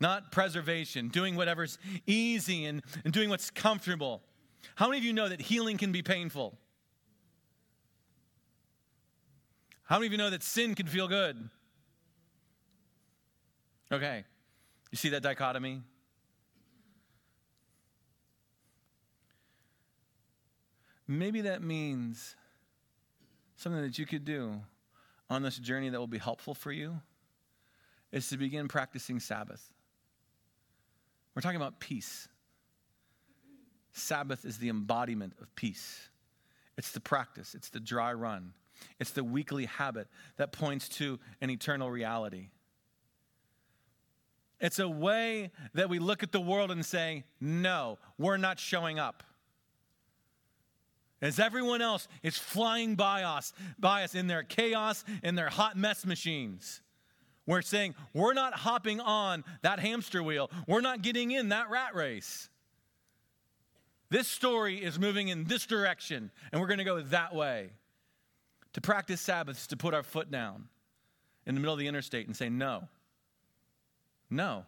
Not 0.00 0.32
preservation, 0.32 1.08
doing 1.08 1.36
whatever's 1.36 1.78
easy 2.06 2.64
and, 2.64 2.82
and 3.04 3.12
doing 3.12 3.28
what's 3.28 3.50
comfortable. 3.50 4.22
How 4.74 4.86
many 4.86 4.98
of 4.98 5.04
you 5.04 5.12
know 5.12 5.28
that 5.28 5.40
healing 5.40 5.76
can 5.78 5.92
be 5.92 6.02
painful? 6.02 6.58
How 9.84 9.96
many 9.96 10.06
of 10.06 10.12
you 10.12 10.18
know 10.18 10.30
that 10.30 10.42
sin 10.42 10.74
can 10.74 10.86
feel 10.86 11.08
good? 11.08 11.50
Okay. 13.92 14.24
You 14.90 14.96
see 14.96 15.08
that 15.10 15.22
dichotomy? 15.22 15.82
Maybe 21.08 21.40
that 21.40 21.60
means 21.60 22.36
something 23.56 23.82
that 23.82 23.98
you 23.98 24.06
could 24.06 24.24
do 24.24 24.60
on 25.28 25.42
this 25.42 25.58
journey 25.58 25.88
that 25.88 25.98
will 25.98 26.06
be 26.06 26.18
helpful 26.18 26.54
for 26.54 26.70
you 26.70 27.00
is 28.12 28.28
to 28.28 28.36
begin 28.36 28.68
practicing 28.68 29.18
Sabbath. 29.18 29.72
We're 31.34 31.42
talking 31.42 31.56
about 31.56 31.80
peace. 31.80 32.28
Sabbath 33.92 34.44
is 34.44 34.58
the 34.58 34.68
embodiment 34.68 35.34
of 35.40 35.54
peace. 35.56 36.08
It's 36.76 36.92
the 36.92 37.00
practice, 37.00 37.54
it's 37.54 37.68
the 37.68 37.80
dry 37.80 38.12
run, 38.12 38.52
it's 38.98 39.10
the 39.10 39.24
weekly 39.24 39.66
habit 39.66 40.08
that 40.36 40.52
points 40.52 40.88
to 40.88 41.18
an 41.40 41.50
eternal 41.50 41.90
reality. 41.90 42.48
It's 44.60 44.78
a 44.78 44.88
way 44.88 45.50
that 45.74 45.88
we 45.88 45.98
look 45.98 46.22
at 46.22 46.32
the 46.32 46.40
world 46.40 46.70
and 46.70 46.84
say, 46.84 47.24
no, 47.40 47.98
we're 48.18 48.36
not 48.36 48.58
showing 48.58 48.98
up. 48.98 49.22
As 51.22 51.38
everyone 51.38 51.82
else 51.82 52.08
is 52.22 52.38
flying 52.38 52.94
by 52.94 53.22
us, 53.22 53.52
by 53.78 54.04
us 54.04 54.14
in 54.14 54.26
their 54.26 54.42
chaos, 54.42 55.04
in 55.22 55.34
their 55.34 55.48
hot 55.48 55.76
mess 55.76 56.06
machines. 56.06 56.80
We're 57.46 57.62
saying, 57.62 57.94
we're 58.14 58.32
not 58.32 58.54
hopping 58.54 59.00
on 59.00 59.44
that 59.62 59.80
hamster 59.80 60.22
wheel. 60.22 60.50
We're 60.66 60.80
not 60.80 61.02
getting 61.02 61.30
in 61.30 61.50
that 61.50 61.68
rat 61.68 61.94
race. 61.94 62.48
This 64.10 64.26
story 64.26 64.82
is 64.82 64.98
moving 64.98 65.28
in 65.28 65.44
this 65.44 65.66
direction, 65.66 66.30
and 66.50 66.60
we're 66.60 66.66
going 66.66 66.78
to 66.78 66.84
go 66.84 67.00
that 67.00 67.34
way. 67.34 67.70
To 68.74 68.80
practice 68.80 69.20
Sabbaths, 69.20 69.68
to 69.68 69.76
put 69.76 69.94
our 69.94 70.02
foot 70.02 70.30
down 70.30 70.68
in 71.46 71.54
the 71.54 71.60
middle 71.60 71.74
of 71.74 71.80
the 71.80 71.88
interstate 71.88 72.26
and 72.26 72.36
say, 72.36 72.48
no. 72.48 72.88
No. 74.28 74.64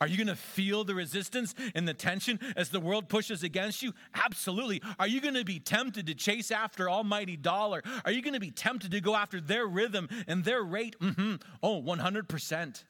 Are 0.00 0.06
you 0.06 0.16
going 0.16 0.28
to 0.28 0.36
feel 0.36 0.84
the 0.84 0.94
resistance 0.94 1.54
and 1.74 1.86
the 1.86 1.94
tension 1.94 2.40
as 2.56 2.70
the 2.70 2.80
world 2.80 3.08
pushes 3.08 3.42
against 3.42 3.82
you? 3.82 3.92
Absolutely. 4.14 4.82
Are 4.98 5.06
you 5.06 5.20
going 5.20 5.34
to 5.34 5.44
be 5.44 5.58
tempted 5.58 6.06
to 6.06 6.14
chase 6.14 6.50
after 6.50 6.88
almighty 6.88 7.36
dollar? 7.36 7.82
Are 8.04 8.12
you 8.12 8.22
going 8.22 8.34
to 8.34 8.40
be 8.40 8.50
tempted 8.50 8.90
to 8.92 9.00
go 9.00 9.14
after 9.14 9.40
their 9.40 9.66
rhythm 9.66 10.08
and 10.26 10.44
their 10.44 10.62
rate? 10.62 10.96
Mm-hmm. 10.98 11.36
Oh, 11.62 11.82
100%. 11.82 12.84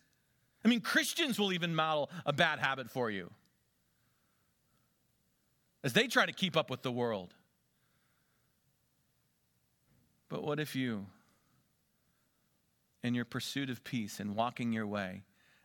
I 0.64 0.68
mean, 0.68 0.80
Christians 0.80 1.38
will 1.38 1.52
even 1.52 1.74
model 1.74 2.08
a 2.24 2.32
bad 2.32 2.60
habit 2.60 2.90
for 2.90 3.10
you 3.10 3.30
as 5.84 5.92
they 5.92 6.06
try 6.06 6.26
to 6.26 6.32
keep 6.32 6.56
up 6.56 6.70
with 6.70 6.82
the 6.82 6.92
world. 6.92 7.34
But 10.28 10.42
what 10.42 10.60
if 10.60 10.74
you, 10.74 11.06
in 13.02 13.14
your 13.14 13.24
pursuit 13.24 13.68
of 13.68 13.84
peace 13.84 14.20
and 14.20 14.34
walking 14.34 14.72
your 14.72 14.86
way, 14.86 15.24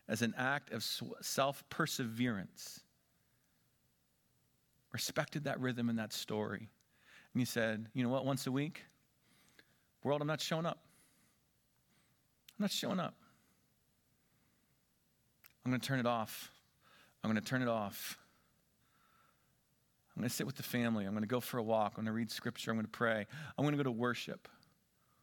as 0.09 0.21
an 0.21 0.33
act 0.37 0.71
of 0.71 0.83
self 1.21 1.63
perseverance, 1.69 2.81
respected 4.91 5.43
that 5.43 5.59
rhythm 5.59 5.89
and 5.89 5.99
that 5.99 6.13
story, 6.13 6.69
and 7.33 7.41
you 7.41 7.45
said, 7.45 7.87
you 7.93 8.03
know 8.03 8.09
what, 8.09 8.25
once 8.25 8.47
a 8.47 8.51
week, 8.51 8.83
world, 10.03 10.21
I'm 10.21 10.27
not 10.27 10.41
showing 10.41 10.65
up. 10.65 10.79
I'm 12.57 12.63
not 12.63 12.71
showing 12.71 12.99
up. 12.99 13.13
I'm 15.63 15.71
going 15.71 15.81
to 15.81 15.87
turn 15.87 15.99
it 15.99 16.05
off. 16.05 16.51
I'm 17.23 17.29
going 17.29 17.41
to 17.41 17.47
turn 17.47 17.61
it 17.61 17.67
off. 17.67 18.17
I'm 20.17 20.21
going 20.21 20.29
to 20.29 20.35
sit 20.35 20.47
with 20.47 20.55
the 20.55 20.63
family. 20.63 21.05
I'm 21.05 21.11
going 21.11 21.21
to 21.21 21.27
go 21.27 21.39
for 21.39 21.59
a 21.59 21.63
walk. 21.63 21.91
I'm 21.91 22.03
going 22.03 22.07
to 22.07 22.11
read 22.11 22.31
scripture. 22.31 22.71
I'm 22.71 22.77
going 22.77 22.87
to 22.87 22.91
pray. 22.91 23.27
I'm 23.55 23.63
going 23.63 23.73
to 23.73 23.77
go 23.77 23.83
to 23.83 23.91
worship 23.91 24.47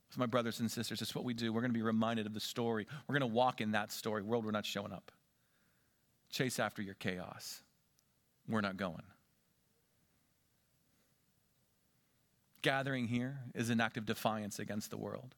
with 0.09 0.18
my 0.18 0.26
brothers 0.26 0.61
and 0.61 0.70
sisters. 0.70 1.03
It's 1.03 1.16
what 1.16 1.24
we 1.24 1.34
do. 1.34 1.53
We're 1.53 1.62
going 1.62 1.72
to 1.72 1.76
be 1.76 1.82
reminded 1.82 2.26
of 2.26 2.32
the 2.32 2.38
story. 2.38 2.86
We're 3.09 3.18
going 3.18 3.28
to 3.28 3.34
walk 3.34 3.61
in 3.61 3.72
that 3.72 3.90
story. 3.90 4.22
World, 4.22 4.45
we're 4.45 4.53
not 4.53 4.64
showing 4.64 4.92
up. 4.92 5.11
Chase 6.30 6.61
after 6.61 6.80
your 6.80 6.95
chaos. 6.95 7.61
We're 8.49 8.61
not 8.61 8.76
going. 8.76 9.03
Gathering 12.62 13.09
here 13.09 13.40
is 13.53 13.70
an 13.70 13.80
act 13.80 13.97
of 13.97 14.07
defiance 14.07 14.61
against 14.61 14.90
the 14.90 14.97
world. 14.97 15.34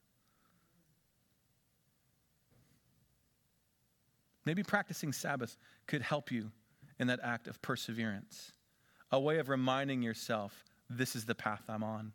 Maybe 4.45 4.63
practicing 4.63 5.15
Sabbath 5.15 5.57
could 5.87 6.03
help 6.03 6.31
you 6.31 6.51
in 6.99 7.07
that 7.07 7.21
act 7.23 7.49
of 7.49 7.63
perseverance 7.63 8.53
a 9.11 9.21
way 9.21 9.39
of 9.39 9.49
reminding 9.49 10.03
yourself 10.03 10.65
this 10.89 11.17
is 11.17 11.25
the 11.25 11.35
path 11.35 11.63
I'm 11.69 11.85
on. 11.85 12.13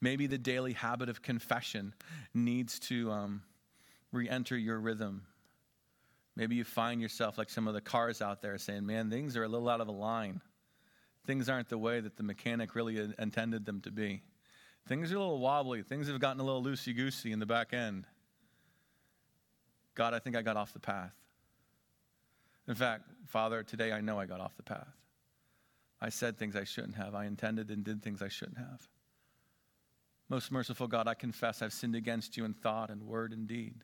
Maybe 0.00 0.26
the 0.26 0.38
daily 0.38 0.72
habit 0.72 1.08
of 1.08 1.22
confession 1.22 1.94
needs 2.34 2.78
to 2.80 3.10
um, 3.10 3.42
re 4.12 4.28
enter 4.28 4.56
your 4.56 4.78
rhythm. 4.78 5.22
Maybe 6.36 6.54
you 6.54 6.64
find 6.64 7.00
yourself 7.00 7.36
like 7.36 7.50
some 7.50 7.66
of 7.66 7.74
the 7.74 7.80
cars 7.80 8.22
out 8.22 8.42
there 8.42 8.56
saying, 8.58 8.86
man, 8.86 9.10
things 9.10 9.36
are 9.36 9.42
a 9.42 9.48
little 9.48 9.68
out 9.68 9.80
of 9.80 9.88
a 9.88 9.92
line. 9.92 10.40
Things 11.26 11.48
aren't 11.48 11.68
the 11.68 11.78
way 11.78 12.00
that 12.00 12.16
the 12.16 12.22
mechanic 12.22 12.74
really 12.74 13.12
intended 13.18 13.66
them 13.66 13.80
to 13.82 13.90
be. 13.90 14.22
Things 14.86 15.12
are 15.12 15.16
a 15.16 15.18
little 15.18 15.40
wobbly. 15.40 15.82
Things 15.82 16.08
have 16.08 16.20
gotten 16.20 16.40
a 16.40 16.44
little 16.44 16.62
loosey 16.62 16.96
goosey 16.96 17.32
in 17.32 17.40
the 17.40 17.46
back 17.46 17.74
end. 17.74 18.06
God, 19.94 20.14
I 20.14 20.20
think 20.20 20.36
I 20.36 20.42
got 20.42 20.56
off 20.56 20.72
the 20.72 20.78
path. 20.78 21.12
In 22.68 22.74
fact, 22.74 23.02
Father, 23.26 23.62
today 23.62 23.92
I 23.92 24.00
know 24.00 24.18
I 24.18 24.26
got 24.26 24.40
off 24.40 24.56
the 24.56 24.62
path. 24.62 24.97
I 26.00 26.10
said 26.10 26.38
things 26.38 26.54
I 26.54 26.64
shouldn't 26.64 26.94
have. 26.94 27.14
I 27.14 27.24
intended 27.24 27.70
and 27.70 27.82
did 27.82 28.02
things 28.02 28.22
I 28.22 28.28
shouldn't 28.28 28.58
have. 28.58 28.88
Most 30.28 30.52
merciful 30.52 30.86
God, 30.86 31.08
I 31.08 31.14
confess 31.14 31.62
I've 31.62 31.72
sinned 31.72 31.96
against 31.96 32.36
you 32.36 32.44
in 32.44 32.54
thought 32.54 32.90
and 32.90 33.02
word 33.02 33.32
and 33.32 33.46
deed 33.46 33.74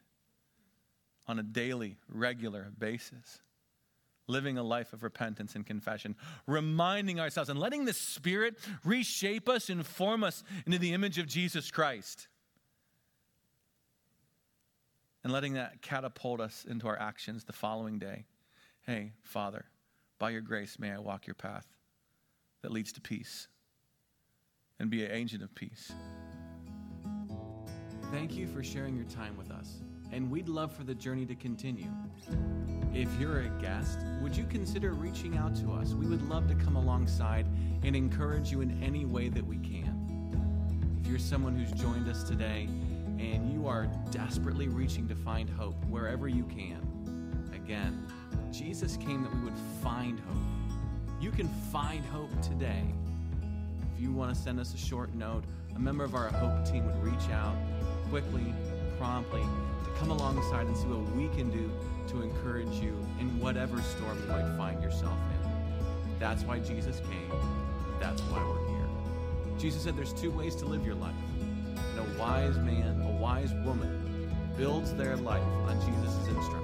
on 1.27 1.39
a 1.39 1.43
daily, 1.43 1.97
regular 2.09 2.71
basis. 2.79 3.41
Living 4.27 4.57
a 4.57 4.63
life 4.63 4.95
of 4.95 5.03
repentance 5.03 5.55
and 5.55 5.67
confession, 5.67 6.15
reminding 6.47 7.21
ourselves 7.21 7.51
and 7.51 7.59
letting 7.59 7.85
the 7.85 7.93
Spirit 7.93 8.55
reshape 8.83 9.51
us 9.51 9.69
and 9.69 9.85
form 9.85 10.25
us 10.25 10.43
into 10.65 10.79
the 10.79 10.95
image 10.95 11.19
of 11.19 11.27
Jesus 11.27 11.71
Christ. 11.71 12.29
And 15.23 15.31
letting 15.31 15.55
that 15.55 15.83
catapult 15.83 16.41
us 16.41 16.65
into 16.69 16.87
our 16.87 16.99
actions 16.99 17.45
the 17.45 17.53
following 17.53 17.99
day. 17.99 18.25
Hey, 18.87 19.13
Father, 19.23 19.67
by 20.19 20.31
your 20.31 20.43
grace, 20.43 20.79
may 20.79 20.91
I 20.91 20.99
walk 20.99 21.27
your 21.27 21.35
path 21.35 21.67
that 22.65 22.73
leads 22.73 22.93
to 22.95 23.01
peace 23.03 23.47
and 24.81 24.89
be 24.89 25.05
an 25.05 25.11
agent 25.11 25.43
of 25.43 25.55
peace. 25.55 25.93
Thank 28.11 28.35
you 28.35 28.47
for 28.47 28.65
sharing 28.65 28.97
your 28.97 29.05
time 29.05 29.37
with 29.37 29.51
us. 29.51 29.83
and 30.13 30.31
we'd 30.31 30.49
love 30.49 30.73
for 30.73 30.85
the 30.85 30.95
journey 30.95 31.27
to 31.27 31.35
continue. 31.35 31.91
If 32.95 33.09
you're 33.19 33.41
a 33.41 33.49
guest, 33.61 33.99
would 34.23 34.37
you 34.37 34.45
consider 34.45 34.93
reaching 34.93 35.37
out 35.37 35.57
to 35.57 35.73
us? 35.73 35.93
We 35.93 36.07
would 36.07 36.29
love 36.29 36.47
to 36.49 36.55
come 36.55 36.77
alongside 36.77 37.47
and 37.83 37.97
encourage 37.97 38.53
you 38.53 38.61
in 38.61 38.81
any 38.81 39.05
way 39.05 39.29
that 39.29 39.45
we 39.45 39.57
can. 39.57 41.01
If 41.03 41.09
you're 41.09 41.19
someone 41.19 41.57
who's 41.57 41.73
joined 41.73 42.09
us 42.09 42.23
today 42.23 42.69
and 43.19 43.53
you 43.53 43.67
are 43.67 43.89
desperately 44.13 44.69
reaching 44.69 45.09
to 45.09 45.17
find 45.17 45.51
hope 45.51 45.85
wherever 45.87 46.29
you 46.29 46.45
can, 46.45 47.51
again, 47.53 48.07
Jesus 48.53 48.97
came 48.97 49.25
that 49.25 49.35
we 49.35 49.41
would 49.41 49.59
find 49.83 50.21
hope. 50.21 50.54
You 51.21 51.31
can 51.31 51.49
find 51.73 52.05
hope 52.07 52.31
today. 52.43 52.83
If 53.95 54.03
you 54.03 54.13
want 54.13 54.35
to 54.35 54.41
send 54.41 54.61
us 54.61 54.75
a 54.75 54.77
short 54.77 55.15
note, 55.15 55.45
a 55.75 55.79
member 55.79 56.05
of 56.05 56.15
our 56.15 56.29
Hope 56.29 56.65
team 56.67 56.85
would 56.87 57.03
reach 57.03 57.31
out 57.31 57.57
quickly, 58.11 58.53
promptly, 58.99 59.41
to 59.41 59.91
come 59.99 60.11
alongside 60.11 60.67
and 60.67 60.77
see 60.77 60.87
what 60.87 61.17
we 61.17 61.29
can 61.37 61.51
do 61.51 61.71
to 62.09 62.23
encourage 62.23 62.75
you 62.81 62.97
in 63.21 63.41
whatever 63.41 63.81
storm 63.83 64.19
you 64.21 64.29
might 64.29 64.57
find 64.57 64.83
yourself 64.83 65.19
in. 65.43 66.19
That's 66.19 66.43
why 66.43 66.59
Jesus 66.59 67.01
came. 67.01 67.33
That's 68.01 68.21
why 68.23 68.45
we're 68.45 68.69
here. 68.69 68.89
Jesus 69.59 69.83
said 69.83 69.97
there's 69.97 70.13
two 70.13 70.31
ways 70.31 70.55
to 70.57 70.67
live 70.67 70.85
your 70.85 70.97
life. 70.97 71.15
And 71.77 71.99
a 71.99 72.19
wise 72.21 72.57
man, 72.59 73.01
a 73.03 73.21
wise 73.21 73.53
woman, 73.65 74.31
builds 74.57 74.95
their 74.95 75.17
life 75.17 75.43
on 75.43 75.81
Jesus' 75.81 76.29
instructions 76.29 76.64